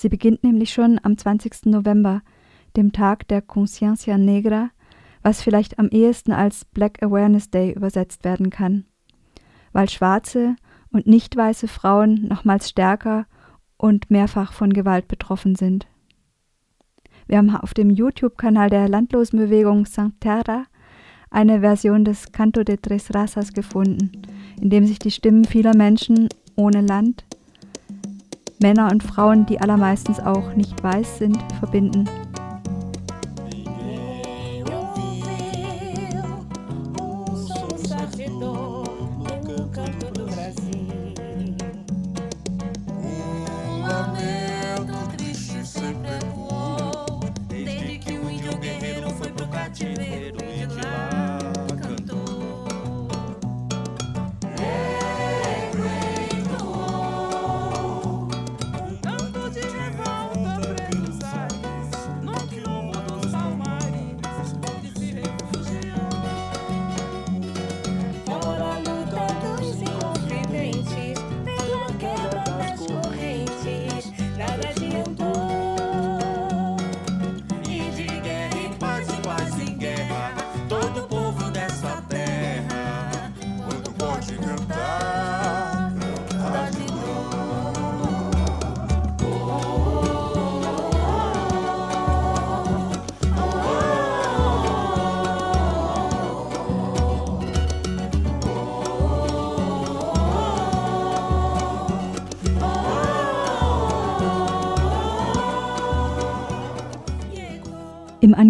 Sie 0.00 0.08
beginnt 0.08 0.42
nämlich 0.42 0.72
schon 0.72 0.98
am 1.02 1.18
20. 1.18 1.66
November, 1.66 2.22
dem 2.74 2.90
Tag 2.90 3.28
der 3.28 3.42
Consciencia 3.42 4.16
Negra, 4.16 4.70
was 5.22 5.42
vielleicht 5.42 5.78
am 5.78 5.88
ehesten 5.90 6.32
als 6.32 6.64
Black 6.64 7.02
Awareness 7.02 7.50
Day 7.50 7.74
übersetzt 7.74 8.24
werden 8.24 8.48
kann. 8.48 8.86
Weil 9.72 9.90
schwarze 9.90 10.56
und 10.90 11.06
nicht 11.06 11.36
weiße 11.36 11.68
Frauen 11.68 12.26
nochmals 12.28 12.70
stärker 12.70 13.26
und 13.76 14.10
mehrfach 14.10 14.54
von 14.54 14.72
Gewalt 14.72 15.06
betroffen 15.06 15.54
sind. 15.54 15.86
Wir 17.26 17.36
haben 17.36 17.54
auf 17.54 17.74
dem 17.74 17.90
YouTube-Kanal 17.90 18.70
der 18.70 18.88
Landlosenbewegung 18.88 19.84
St. 19.84 20.18
Terra 20.18 20.64
eine 21.28 21.60
Version 21.60 22.06
des 22.06 22.32
Canto 22.32 22.64
de 22.64 22.78
Tres 22.78 23.14
Razas 23.14 23.52
gefunden, 23.52 24.12
in 24.62 24.70
dem 24.70 24.86
sich 24.86 24.98
die 24.98 25.10
Stimmen 25.10 25.44
vieler 25.44 25.76
Menschen 25.76 26.30
ohne 26.56 26.80
Land, 26.80 27.26
Männer 28.62 28.90
und 28.92 29.02
Frauen, 29.02 29.46
die 29.46 29.60
allermeistens 29.60 30.20
auch 30.20 30.54
nicht 30.54 30.82
weiß 30.82 31.18
sind, 31.18 31.38
verbinden. 31.58 32.08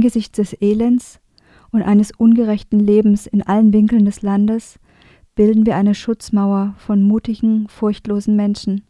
Im 0.01 0.05
Angesicht 0.07 0.39
des 0.39 0.57
Elends 0.63 1.21
und 1.73 1.83
eines 1.83 2.11
ungerechten 2.11 2.81
Lebens 2.81 3.27
in 3.27 3.43
allen 3.43 3.75
Winkeln 3.75 4.07
des 4.07 4.23
Landes 4.23 4.79
bilden 5.35 5.67
wir 5.67 5.77
eine 5.77 5.95
Schutzmauer 5.95 6.75
von 6.79 7.03
mutigen, 7.03 7.69
furchtlosen 7.69 8.35
Menschen, 8.35 8.87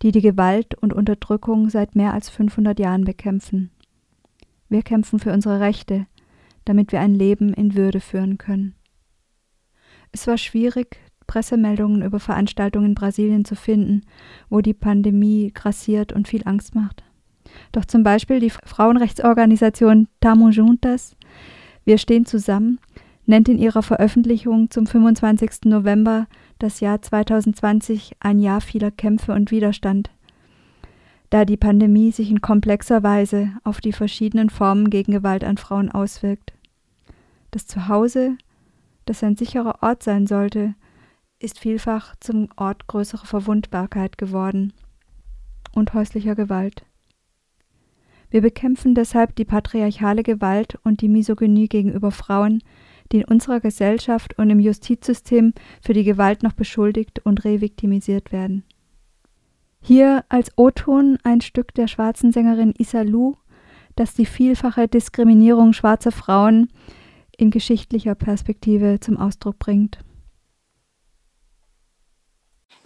die 0.00 0.12
die 0.12 0.20
Gewalt 0.20 0.76
und 0.76 0.92
Unterdrückung 0.92 1.70
seit 1.70 1.96
mehr 1.96 2.14
als 2.14 2.30
500 2.30 2.78
Jahren 2.78 3.02
bekämpfen. 3.02 3.72
Wir 4.68 4.82
kämpfen 4.82 5.18
für 5.18 5.32
unsere 5.32 5.58
Rechte, 5.58 6.06
damit 6.64 6.92
wir 6.92 7.00
ein 7.00 7.16
Leben 7.16 7.52
in 7.52 7.74
Würde 7.74 7.98
führen 7.98 8.38
können. 8.38 8.76
Es 10.12 10.28
war 10.28 10.38
schwierig, 10.38 11.00
Pressemeldungen 11.26 12.02
über 12.02 12.20
Veranstaltungen 12.20 12.90
in 12.90 12.94
Brasilien 12.94 13.44
zu 13.44 13.56
finden, 13.56 14.02
wo 14.48 14.60
die 14.60 14.72
Pandemie 14.72 15.50
grassiert 15.52 16.12
und 16.12 16.28
viel 16.28 16.42
Angst 16.44 16.76
macht. 16.76 17.02
Doch 17.72 17.84
zum 17.84 18.02
Beispiel 18.02 18.40
die 18.40 18.50
Frauenrechtsorganisation 18.50 20.08
Tamo 20.20 20.50
Juntas, 20.50 21.16
Wir 21.84 21.98
stehen 21.98 22.24
zusammen, 22.24 22.78
nennt 23.26 23.48
in 23.48 23.58
ihrer 23.58 23.82
Veröffentlichung 23.82 24.70
zum 24.70 24.86
25. 24.86 25.64
November 25.64 26.26
das 26.58 26.80
Jahr 26.80 27.02
2020 27.02 28.16
ein 28.20 28.38
Jahr 28.38 28.60
vieler 28.60 28.90
Kämpfe 28.90 29.32
und 29.32 29.50
Widerstand, 29.50 30.10
da 31.30 31.44
die 31.44 31.56
Pandemie 31.56 32.12
sich 32.12 32.30
in 32.30 32.40
komplexer 32.40 33.02
Weise 33.02 33.52
auf 33.64 33.80
die 33.80 33.92
verschiedenen 33.92 34.50
Formen 34.50 34.90
gegen 34.90 35.12
Gewalt 35.12 35.44
an 35.44 35.58
Frauen 35.58 35.90
auswirkt. 35.90 36.52
Das 37.50 37.66
Zuhause, 37.66 38.36
das 39.06 39.22
ein 39.22 39.36
sicherer 39.36 39.82
Ort 39.82 40.02
sein 40.02 40.26
sollte, 40.26 40.74
ist 41.38 41.58
vielfach 41.58 42.14
zum 42.20 42.48
Ort 42.56 42.86
größerer 42.86 43.26
Verwundbarkeit 43.26 44.16
geworden 44.18 44.72
und 45.72 45.92
häuslicher 45.92 46.34
Gewalt. 46.34 46.84
Wir 48.34 48.40
bekämpfen 48.40 48.96
deshalb 48.96 49.36
die 49.36 49.44
patriarchale 49.44 50.24
Gewalt 50.24 50.76
und 50.82 51.02
die 51.02 51.08
Misogynie 51.08 51.68
gegenüber 51.68 52.10
Frauen, 52.10 52.64
die 53.12 53.18
in 53.18 53.24
unserer 53.26 53.60
Gesellschaft 53.60 54.36
und 54.36 54.50
im 54.50 54.58
Justizsystem 54.58 55.54
für 55.80 55.92
die 55.92 56.02
Gewalt 56.02 56.42
noch 56.42 56.52
beschuldigt 56.52 57.20
und 57.24 57.44
reviktimisiert 57.44 58.32
werden. 58.32 58.64
Hier 59.80 60.24
als 60.30 60.50
O-Ton 60.56 61.18
ein 61.22 61.42
Stück 61.42 61.74
der 61.74 61.86
schwarzen 61.86 62.32
Sängerin 62.32 62.74
Issa 62.76 63.02
Lu, 63.02 63.36
das 63.94 64.14
die 64.14 64.26
vielfache 64.26 64.88
Diskriminierung 64.88 65.72
schwarzer 65.72 66.10
Frauen 66.10 66.72
in 67.36 67.52
geschichtlicher 67.52 68.16
Perspektive 68.16 68.98
zum 68.98 69.16
Ausdruck 69.16 69.60
bringt. 69.60 70.00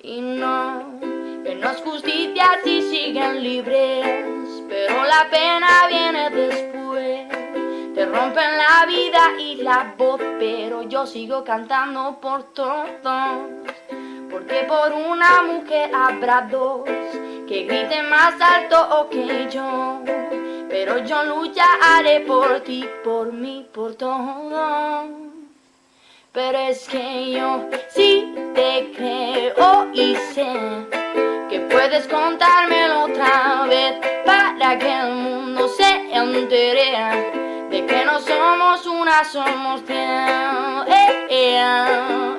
Y 0.05 0.21
no, 0.39 1.01
que 1.43 1.55
no 1.55 1.71
es 1.71 1.81
justicia 1.83 2.45
si 2.63 2.83
siguen 2.83 3.43
libres, 3.43 4.48
pero 4.69 5.05
la 5.05 5.29
pena 5.31 5.87
viene 5.89 6.31
después. 6.31 7.27
Te 7.95 8.07
rompen 8.07 8.57
la 8.57 8.87
vida 8.87 9.33
y 9.39 9.57
la 9.57 9.95
voz, 9.97 10.21
pero 10.39 10.83
yo 10.83 11.07
sigo 11.07 11.43
cantando 11.43 12.19
por 12.21 12.53
todos. 12.53 12.87
Porque 14.31 14.65
por 14.69 14.93
una 14.93 15.43
mujer 15.43 15.91
habrá 15.95 16.43
dos 16.51 16.85
que 17.49 17.65
griten 17.65 18.09
más 18.11 18.35
alto 18.41 19.09
que 19.11 19.49
yo. 19.51 20.03
Pero 20.69 20.99
yo 20.99 21.25
lucharé 21.25 22.21
por 22.21 22.61
ti, 22.61 22.87
por 23.03 23.33
mí, 23.33 23.67
por 23.73 23.95
todo. 23.95 25.09
Pero 26.31 26.59
es 26.59 26.87
que 26.89 27.33
yo 27.33 27.65
sí 27.89 28.33
te 28.55 28.93
creo 28.95 29.89
y 29.95 30.15
sé 30.15 30.53
que 31.49 31.61
puedes 31.61 32.07
contármelo 32.07 33.05
otra 33.05 33.58
vez 33.58 33.58
para 34.69 34.79
que 34.81 35.01
el 35.01 35.15
mundo 35.15 35.67
se 35.67 35.91
entere 36.13 36.93
de 37.71 37.87
que 37.87 38.05
no 38.05 38.21
somos 38.21 38.87
una, 38.87 39.25
somos 39.25 39.81
cien. 39.87 39.97
Eh, 40.87 41.27
eh, 41.31 41.59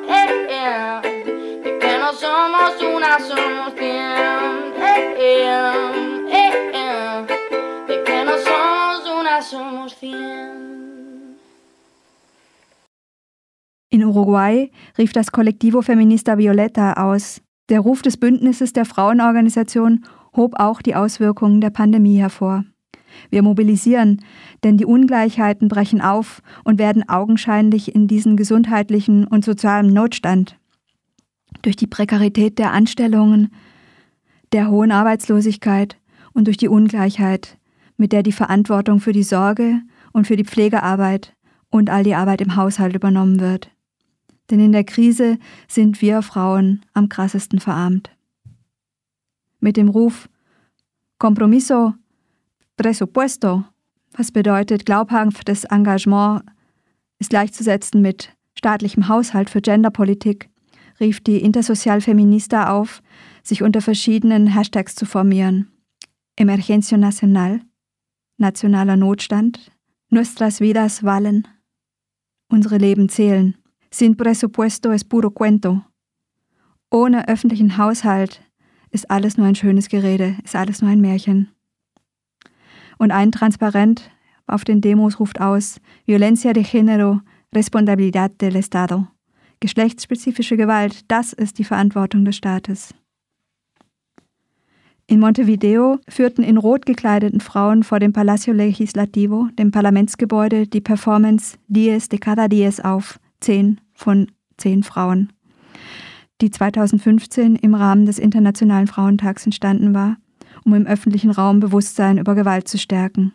eh, 0.08 0.48
eh. 0.50 1.62
De 1.64 1.80
que 1.80 1.98
no 1.98 2.14
somos 2.14 2.74
una, 2.84 3.18
somos 3.20 3.74
cien. 3.74 4.74
Eh, 4.78 5.16
eh. 6.30 7.26
De 7.88 8.04
que 8.04 8.24
no 8.24 8.38
somos 8.38 9.10
una, 9.20 9.42
somos 9.42 9.96
cien. 9.96 11.40
In 13.90 14.06
Uruguay 14.06 14.72
rief 15.00 15.14
das 15.14 15.32
Kollektivo 15.32 15.82
Feminista 15.82 16.38
Violeta 16.38 16.94
aus. 16.94 17.42
Der 17.70 17.80
Ruf 17.80 18.04
des 18.04 18.18
Bündnisses 18.18 18.74
der 18.74 18.86
Frauenorganisation 18.86 20.06
hob 20.36 20.60
auch 20.60 20.82
die 20.82 20.96
Auswirkungen 20.96 21.62
der 21.62 21.70
Pandemie 21.70 22.18
hervor. 22.18 22.66
Wir 23.30 23.42
mobilisieren, 23.42 24.22
denn 24.64 24.78
die 24.78 24.86
Ungleichheiten 24.86 25.68
brechen 25.68 26.02
auf 26.02 26.42
und 26.64 26.80
werden 26.80 27.08
augenscheinlich 27.08 27.96
in 27.96 28.08
diesen 28.08 28.38
gesundheitlichen 28.38 29.26
und 29.26 29.44
sozialen 29.44 29.94
Notstand. 29.94 30.58
Durch 31.62 31.76
die 31.76 31.88
Prekarität 31.88 32.60
der 32.60 32.72
Anstellungen, 32.72 33.52
der 34.52 34.70
hohen 34.70 34.92
Arbeitslosigkeit 34.92 35.98
und 36.34 36.48
durch 36.48 36.58
die 36.58 36.68
Ungleichheit, 36.68 37.58
mit 37.98 38.12
der 38.14 38.24
die 38.24 38.32
Verantwortung 38.32 39.00
für 39.00 39.12
die 39.12 39.24
Sorge 39.24 39.82
und 40.14 40.26
für 40.26 40.36
die 40.36 40.46
Pflegearbeit 40.46 41.34
und 41.70 41.90
all 41.90 42.04
die 42.04 42.16
Arbeit 42.16 42.42
im 42.42 42.56
Haushalt 42.56 42.96
übernommen 42.96 43.40
wird. 43.40 43.70
Denn 44.50 44.60
in 44.60 44.72
der 44.72 44.84
Krise 44.84 45.38
sind 45.68 46.02
wir 46.02 46.22
Frauen 46.22 46.82
am 46.94 47.10
krassesten 47.10 47.60
verarmt. 47.60 48.10
Mit 49.60 49.78
dem 49.78 49.90
Ruf 49.90 50.30
Compromiso 51.18 51.94
Presupuesto, 52.78 53.66
was 54.14 54.32
bedeutet 54.32 54.86
glaubhaftes 54.86 55.66
Engagement, 55.66 56.44
ist 57.20 57.30
gleichzusetzen 57.30 58.02
mit 58.02 58.34
staatlichem 58.58 59.10
Haushalt 59.10 59.50
für 59.50 59.62
Genderpolitik, 59.62 60.50
rief 61.00 61.20
die 61.22 61.42
Intersocial 61.42 62.02
Feminista 62.02 62.70
auf, 62.70 63.02
sich 63.44 63.64
unter 63.64 63.82
verschiedenen 63.82 64.48
Hashtags 64.48 64.96
zu 64.96 65.06
formieren. 65.06 65.72
Emergencia 66.38 66.98
Nacional, 66.98 67.62
nationaler 68.38 68.96
Notstand, 68.96 69.72
Nuestras 70.12 70.60
vidas 70.60 71.04
valen, 71.04 71.48
unsere 72.48 72.78
Leben 72.78 73.10
zählen. 73.10 73.56
Sin 73.92 74.18
presupuesto 74.18 74.92
es 74.92 75.04
puro 75.04 75.30
cuento. 75.30 75.84
Ohne 76.90 77.28
öffentlichen 77.28 77.78
Haushalt 77.78 78.42
ist 78.92 79.10
alles 79.10 79.38
nur 79.38 79.48
ein 79.48 79.56
schönes 79.56 79.90
Gerede, 79.90 80.36
ist 80.44 80.56
alles 80.56 80.82
nur 80.82 80.90
ein 80.90 81.02
Märchen. 81.02 81.50
Und 82.98 83.12
ein 83.12 83.32
Transparent 83.32 84.12
auf 84.48 84.64
den 84.64 84.82
Demos 84.82 85.20
ruft 85.20 85.40
aus 85.40 85.80
Violencia 86.06 86.54
de 86.54 86.64
género, 86.64 87.22
responsabilidad 87.54 88.42
del 88.42 88.56
Estado. 88.56 89.08
Geschlechtsspezifische 89.60 90.58
Gewalt, 90.58 91.06
das 91.08 91.34
ist 91.34 91.60
die 91.60 91.64
Verantwortung 91.64 92.26
des 92.26 92.36
Staates. 92.36 92.94
In 95.08 95.20
Montevideo 95.20 95.98
führten 96.08 96.44
in 96.44 96.58
rot 96.58 96.86
gekleideten 96.86 97.42
Frauen 97.42 97.84
vor 97.84 98.00
dem 98.00 98.14
Palacio 98.14 98.54
Legislativo, 98.54 99.50
dem 99.58 99.72
Parlamentsgebäude, 99.72 100.68
die 100.68 100.82
Performance 100.82 101.58
Dies 101.68 102.10
de 102.10 102.20
cada 102.20 102.48
Dies 102.48 102.80
auf, 102.80 103.20
zehn 103.40 103.82
von 103.94 104.28
zehn 104.58 104.84
Frauen, 104.84 105.34
die 106.42 106.52
2015 106.52 107.56
im 107.56 107.76
Rahmen 107.76 108.06
des 108.06 108.20
Internationalen 108.20 108.88
Frauentags 108.88 109.46
entstanden 109.46 109.94
war, 109.94 110.18
um 110.64 110.74
im 110.74 110.88
öffentlichen 110.88 111.32
Raum 111.32 111.60
Bewusstsein 111.60 112.18
über 112.18 112.36
Gewalt 112.36 112.68
zu 112.68 112.78
stärken. 112.78 113.34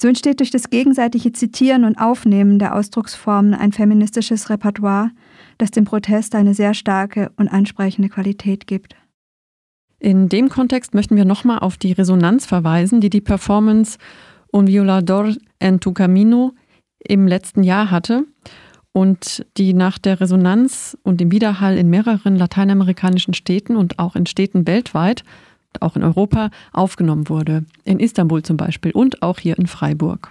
So 0.00 0.06
entsteht 0.06 0.38
durch 0.38 0.52
das 0.52 0.70
gegenseitige 0.70 1.32
Zitieren 1.32 1.84
und 1.84 1.98
Aufnehmen 1.98 2.60
der 2.60 2.76
Ausdrucksformen 2.76 3.52
ein 3.52 3.72
feministisches 3.72 4.48
Repertoire, 4.48 5.10
das 5.58 5.72
dem 5.72 5.84
Protest 5.84 6.36
eine 6.36 6.54
sehr 6.54 6.72
starke 6.72 7.32
und 7.36 7.48
ansprechende 7.48 8.08
Qualität 8.08 8.68
gibt. 8.68 8.94
In 9.98 10.28
dem 10.28 10.48
Kontext 10.48 10.94
möchten 10.94 11.16
wir 11.16 11.24
nochmal 11.24 11.58
auf 11.58 11.76
die 11.76 11.92
Resonanz 11.92 12.46
verweisen, 12.46 13.00
die 13.00 13.10
die 13.10 13.20
Performance 13.20 13.98
Un 14.52 14.68
Violador 14.68 15.34
en 15.58 15.80
tu 15.80 15.92
Camino 15.92 16.52
im 17.00 17.26
letzten 17.26 17.64
Jahr 17.64 17.90
hatte 17.90 18.24
und 18.92 19.46
die 19.56 19.74
nach 19.74 19.98
der 19.98 20.20
Resonanz 20.20 20.96
und 21.02 21.20
dem 21.20 21.30
Widerhall 21.30 21.76
in 21.76 21.90
mehreren 21.90 22.36
lateinamerikanischen 22.36 23.34
Städten 23.34 23.76
und 23.76 23.98
auch 23.98 24.16
in 24.16 24.26
Städten 24.26 24.66
weltweit, 24.66 25.24
auch 25.80 25.96
in 25.96 26.02
Europa, 26.02 26.50
aufgenommen 26.72 27.28
wurde. 27.28 27.64
In 27.84 28.00
Istanbul 28.00 28.42
zum 28.42 28.56
Beispiel 28.56 28.92
und 28.92 29.22
auch 29.22 29.38
hier 29.38 29.58
in 29.58 29.66
Freiburg. 29.66 30.30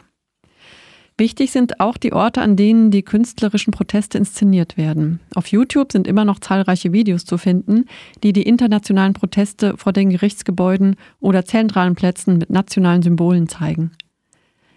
Wichtig 1.19 1.51
sind 1.51 1.79
auch 1.79 1.97
die 1.97 2.13
Orte, 2.13 2.41
an 2.41 2.55
denen 2.55 2.91
die 2.91 3.01
künstlerischen 3.01 3.71
Proteste 3.71 4.19
inszeniert 4.19 4.77
werden. 4.77 5.19
Auf 5.33 5.47
YouTube 5.47 5.91
sind 5.91 6.05
immer 6.05 6.25
noch 6.25 6.37
zahlreiche 6.37 6.93
Videos 6.93 7.25
zu 7.25 7.39
finden, 7.39 7.85
die 8.21 8.33
die 8.33 8.43
internationalen 8.43 9.13
Proteste 9.13 9.77
vor 9.77 9.93
den 9.93 10.11
Gerichtsgebäuden 10.11 10.95
oder 11.19 11.43
zentralen 11.43 11.95
Plätzen 11.95 12.37
mit 12.37 12.51
nationalen 12.51 13.01
Symbolen 13.01 13.49
zeigen. 13.49 13.91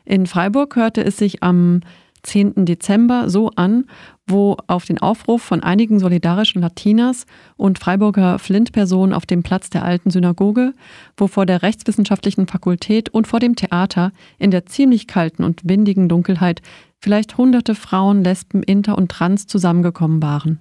In 0.07 0.27
Freiburg 0.27 0.77
hörte 0.77 1.05
es 1.05 1.19
sich 1.19 1.43
am 1.43 1.81
10. 2.23 2.65
Dezember 2.65 3.31
so 3.31 3.51
an, 3.57 3.85
wo 4.27 4.57
auf 4.67 4.85
den 4.85 4.99
Aufruf 4.99 5.43
von 5.43 5.63
einigen 5.63 5.99
solidarischen 5.99 6.63
Latinas 6.63 7.27
und 7.57 7.79
Freiburger 7.79 8.39
Flint-Personen 8.39 9.13
auf 9.13 9.27
dem 9.27 9.43
Platz 9.43 9.71
der 9.71 9.85
alten 9.85 10.11
Synagoge, 10.11 10.73
wo 11.17 11.27
vor 11.27 11.47
der 11.47 11.63
Rechtswissenschaftlichen 11.63 12.47
Fakultät 12.47 13.09
und 13.09 13.27
vor 13.27 13.41
dem 13.41 13.57
Theater 13.57 14.13
in 14.39 14.51
der 14.51 14.67
ziemlich 14.67 15.07
kalten 15.07 15.45
und 15.45 15.69
windigen 15.69 16.09
Dunkelheit 16.09 16.63
vielleicht 17.01 17.39
hunderte 17.39 17.75
Frauen, 17.75 18.23
Lesben, 18.23 18.63
Inter 18.63 18.97
und 18.97 19.11
Trans 19.11 19.47
zusammengekommen 19.47 20.23
waren. 20.23 20.59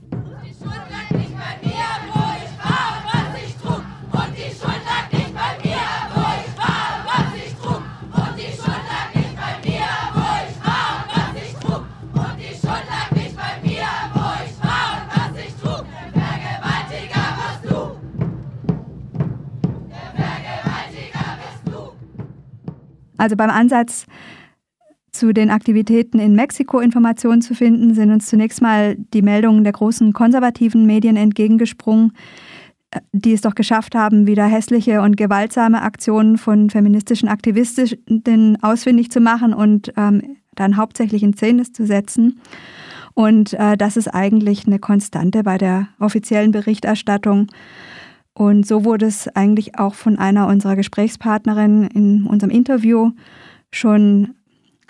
Also 23.20 23.36
beim 23.36 23.50
Ansatz 23.50 24.08
zu 25.12 25.34
den 25.34 25.50
Aktivitäten 25.50 26.20
in 26.20 26.36
Mexiko 26.36 26.80
Informationen 26.80 27.42
zu 27.42 27.56
finden, 27.56 27.94
sind 27.94 28.12
uns 28.12 28.28
zunächst 28.28 28.62
mal 28.62 28.96
die 29.14 29.22
Meldungen 29.22 29.64
der 29.64 29.74
großen 29.74 30.14
konservativen 30.14 30.86
Medien 30.86 31.16
entgegengesprungen, 31.16 32.14
die 33.12 33.34
es 33.34 33.42
doch 33.42 33.56
geschafft 33.56 33.96
haben, 33.96 34.28
wieder 34.28 34.46
hässliche 34.46 35.02
und 35.02 35.18
gewaltsame 35.18 35.82
Aktionen 35.82 36.38
von 36.38 36.70
feministischen 36.70 37.30
Aktivistinnen 37.30 38.64
ausfindig 38.64 39.12
zu 39.12 39.20
machen 39.20 39.54
und 39.54 39.94
ähm, 39.98 40.38
dann 40.56 40.78
hauptsächlich 40.78 41.24
in 41.24 41.34
Szene 41.34 41.72
zu 41.72 41.86
setzen. 41.86 42.40
Und 43.14 43.54
äh, 43.54 43.78
das 43.78 43.98
ist 43.98 44.08
eigentlich 44.08 44.66
eine 44.66 44.80
Konstante 44.80 45.44
bei 45.44 45.58
der 45.58 45.88
offiziellen 46.00 46.52
Berichterstattung. 46.52 47.48
Und 48.40 48.66
so 48.66 48.86
wurde 48.86 49.06
es 49.06 49.28
eigentlich 49.36 49.78
auch 49.80 49.96
von 49.96 50.18
einer 50.18 50.48
unserer 50.48 50.78
Gesprächspartnerinnen 50.78 51.88
in 51.90 52.24
unserem 52.24 52.52
Interview 52.52 53.12
schon 53.70 54.36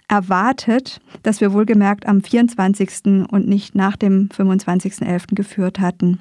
erwartet, 0.07 1.01
dass 1.23 1.41
wir 1.41 1.51
wohlgemerkt 1.51 2.05
am 2.05 2.21
24. 2.21 3.27
und 3.27 3.47
nicht 3.47 3.73
nach 3.73 3.95
dem 3.95 4.29
25.11. 4.29 5.33
geführt 5.33 5.79
hatten. 5.79 6.19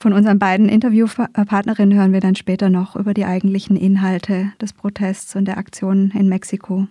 Von 0.00 0.12
unseren 0.12 0.38
beiden 0.38 0.68
Interviewpartnerinnen 0.68 1.98
hören 1.98 2.12
wir 2.12 2.20
dann 2.20 2.36
später 2.36 2.70
noch 2.70 2.94
über 2.94 3.14
die 3.14 3.24
eigentlichen 3.24 3.76
Inhalte 3.76 4.52
des 4.60 4.72
Protests 4.72 5.34
und 5.34 5.46
der 5.46 5.58
Aktionen 5.58 6.12
in 6.12 6.28
Mexiko. 6.28 6.86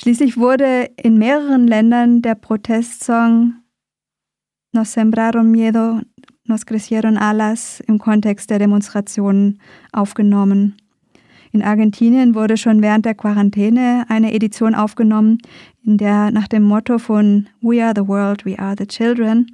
Schließlich 0.00 0.36
wurde 0.36 0.90
in 1.00 1.16
mehreren 1.16 1.68
Ländern 1.68 2.22
der 2.22 2.34
Protestsong 2.34 3.54
Nos 4.76 4.92
sembraron 4.92 5.50
miedo, 5.50 6.00
nos 6.48 6.66
crecieron 6.66 7.16
alas 7.16 7.80
im 7.86 7.98
Kontext 7.98 8.50
der 8.50 8.58
Demonstrationen 8.58 9.60
aufgenommen. 9.92 10.76
In 11.52 11.62
Argentinien 11.62 12.34
wurde 12.34 12.56
schon 12.56 12.82
während 12.82 13.04
der 13.04 13.14
Quarantäne 13.14 14.04
eine 14.08 14.34
Edition 14.34 14.74
aufgenommen, 14.74 15.38
in 15.84 15.96
der 15.98 16.30
nach 16.30 16.48
dem 16.48 16.62
Motto 16.62 16.98
von 16.98 17.48
We 17.62 17.82
are 17.82 17.94
the 17.94 18.06
world, 18.06 18.44
we 18.44 18.58
are 18.58 18.74
the 18.78 18.86
children 18.86 19.46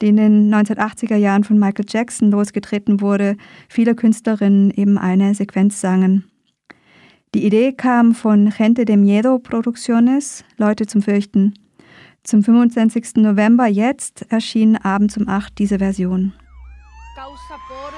die 0.00 0.08
in 0.08 0.16
den 0.16 0.54
1980er 0.54 1.16
Jahren 1.16 1.44
von 1.44 1.58
Michael 1.58 1.86
Jackson 1.88 2.30
losgetreten 2.30 3.00
wurde, 3.00 3.36
viele 3.68 3.94
Künstlerinnen 3.94 4.70
eben 4.70 4.98
eine 4.98 5.34
Sequenz 5.34 5.80
sangen. 5.80 6.24
Die 7.34 7.44
Idee 7.44 7.72
kam 7.72 8.14
von 8.14 8.50
Gente 8.50 8.84
de 8.84 8.96
Miedo 8.96 9.38
Producciones, 9.38 10.44
Leute 10.56 10.86
zum 10.86 11.02
Fürchten. 11.02 11.54
Zum 12.26 12.42
25. 12.42 13.18
November 13.18 13.66
jetzt 13.66 14.26
erschien 14.30 14.76
abends 14.76 15.16
um 15.16 15.28
8 15.28 15.56
diese 15.56 15.78
Version. 15.78 16.32
Causa 17.14 17.54
por 17.68 17.92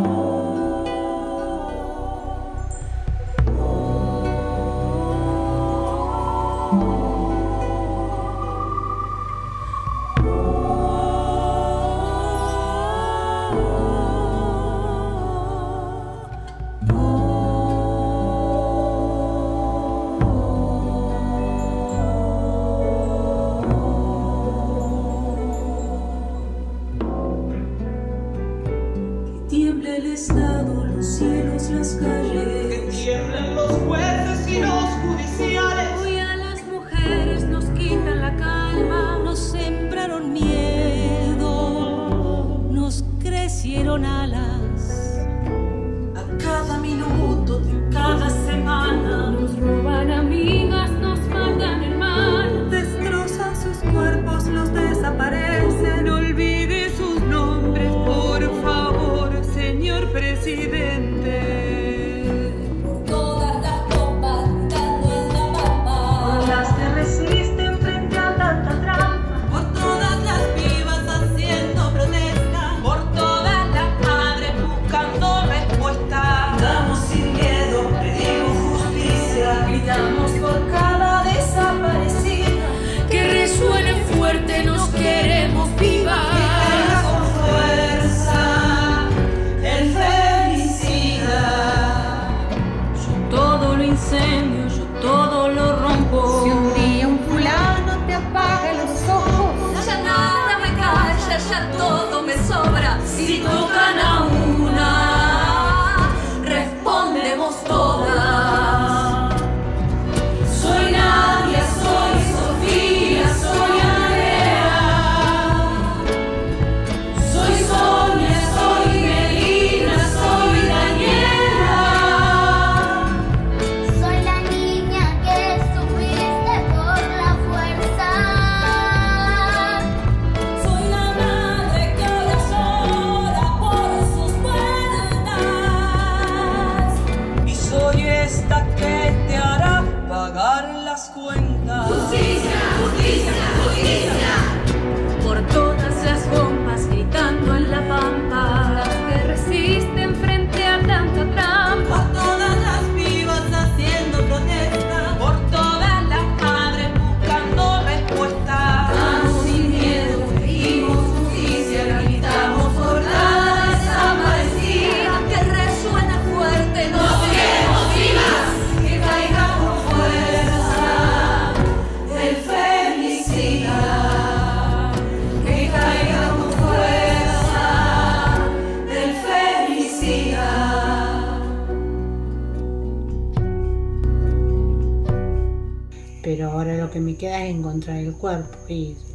Oh. 0.00 0.27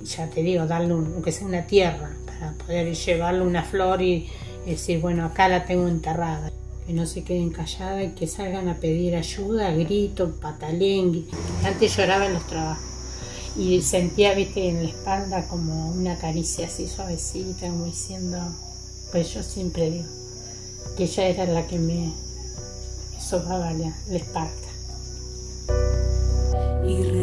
Ya 0.04 0.30
te 0.30 0.44
digo, 0.44 0.66
darle 0.66 0.94
un, 0.94 1.14
aunque 1.14 1.32
sea 1.32 1.48
una 1.48 1.66
tierra, 1.66 2.16
para 2.26 2.54
poder 2.54 2.94
llevarle 2.94 3.42
una 3.42 3.64
flor 3.64 4.02
y, 4.02 4.30
decir, 4.66 5.02
bueno, 5.02 5.26
acá 5.26 5.48
la 5.48 5.66
tengo 5.66 5.88
enterrada. 5.88 6.52
Que 6.86 6.94
no 6.94 7.06
se 7.06 7.24
queden 7.24 7.50
calladas 7.50 8.04
y 8.04 8.10
que 8.10 8.28
salgan 8.28 8.68
a 8.68 8.76
pedir 8.76 9.16
ayuda, 9.16 9.72
grito, 9.72 10.36
patalengue. 10.42 11.24
Antes 11.64 11.96
lloraba 11.96 12.26
en 12.26 12.34
los 12.34 12.46
trabajos 12.46 12.94
y 13.56 13.82
sentía, 13.82 14.34
viste, 14.34 14.68
en 14.68 14.84
la 14.84 14.90
espalda 14.90 15.48
como 15.48 15.92
una 15.92 16.18
caricia 16.18 16.68
así 16.68 16.88
suavecita, 16.88 17.68
como 17.68 17.86
diciendo, 17.86 18.38
pues 19.12 19.34
yo 19.34 19.44
siempre 19.44 19.92
digo, 19.92 20.10
que 20.98 21.04
ella 21.04 21.28
era 21.28 21.46
la 21.46 21.68
que 21.68 21.78
me, 21.78 22.12
sobraba 23.20 23.72
la, 23.74 23.96
la 24.10 24.18
Esparta. 24.18 24.68
Y 26.86 27.04
sus 27.04 27.14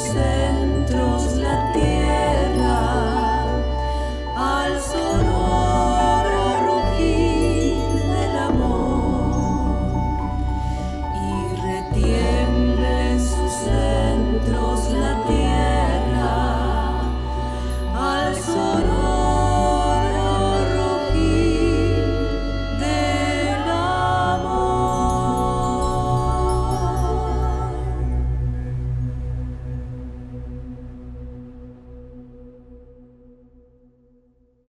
centros 0.00 1.36
la 1.36 1.72
tierra 1.72 2.78
al 4.36 4.80
sol. 4.80 5.29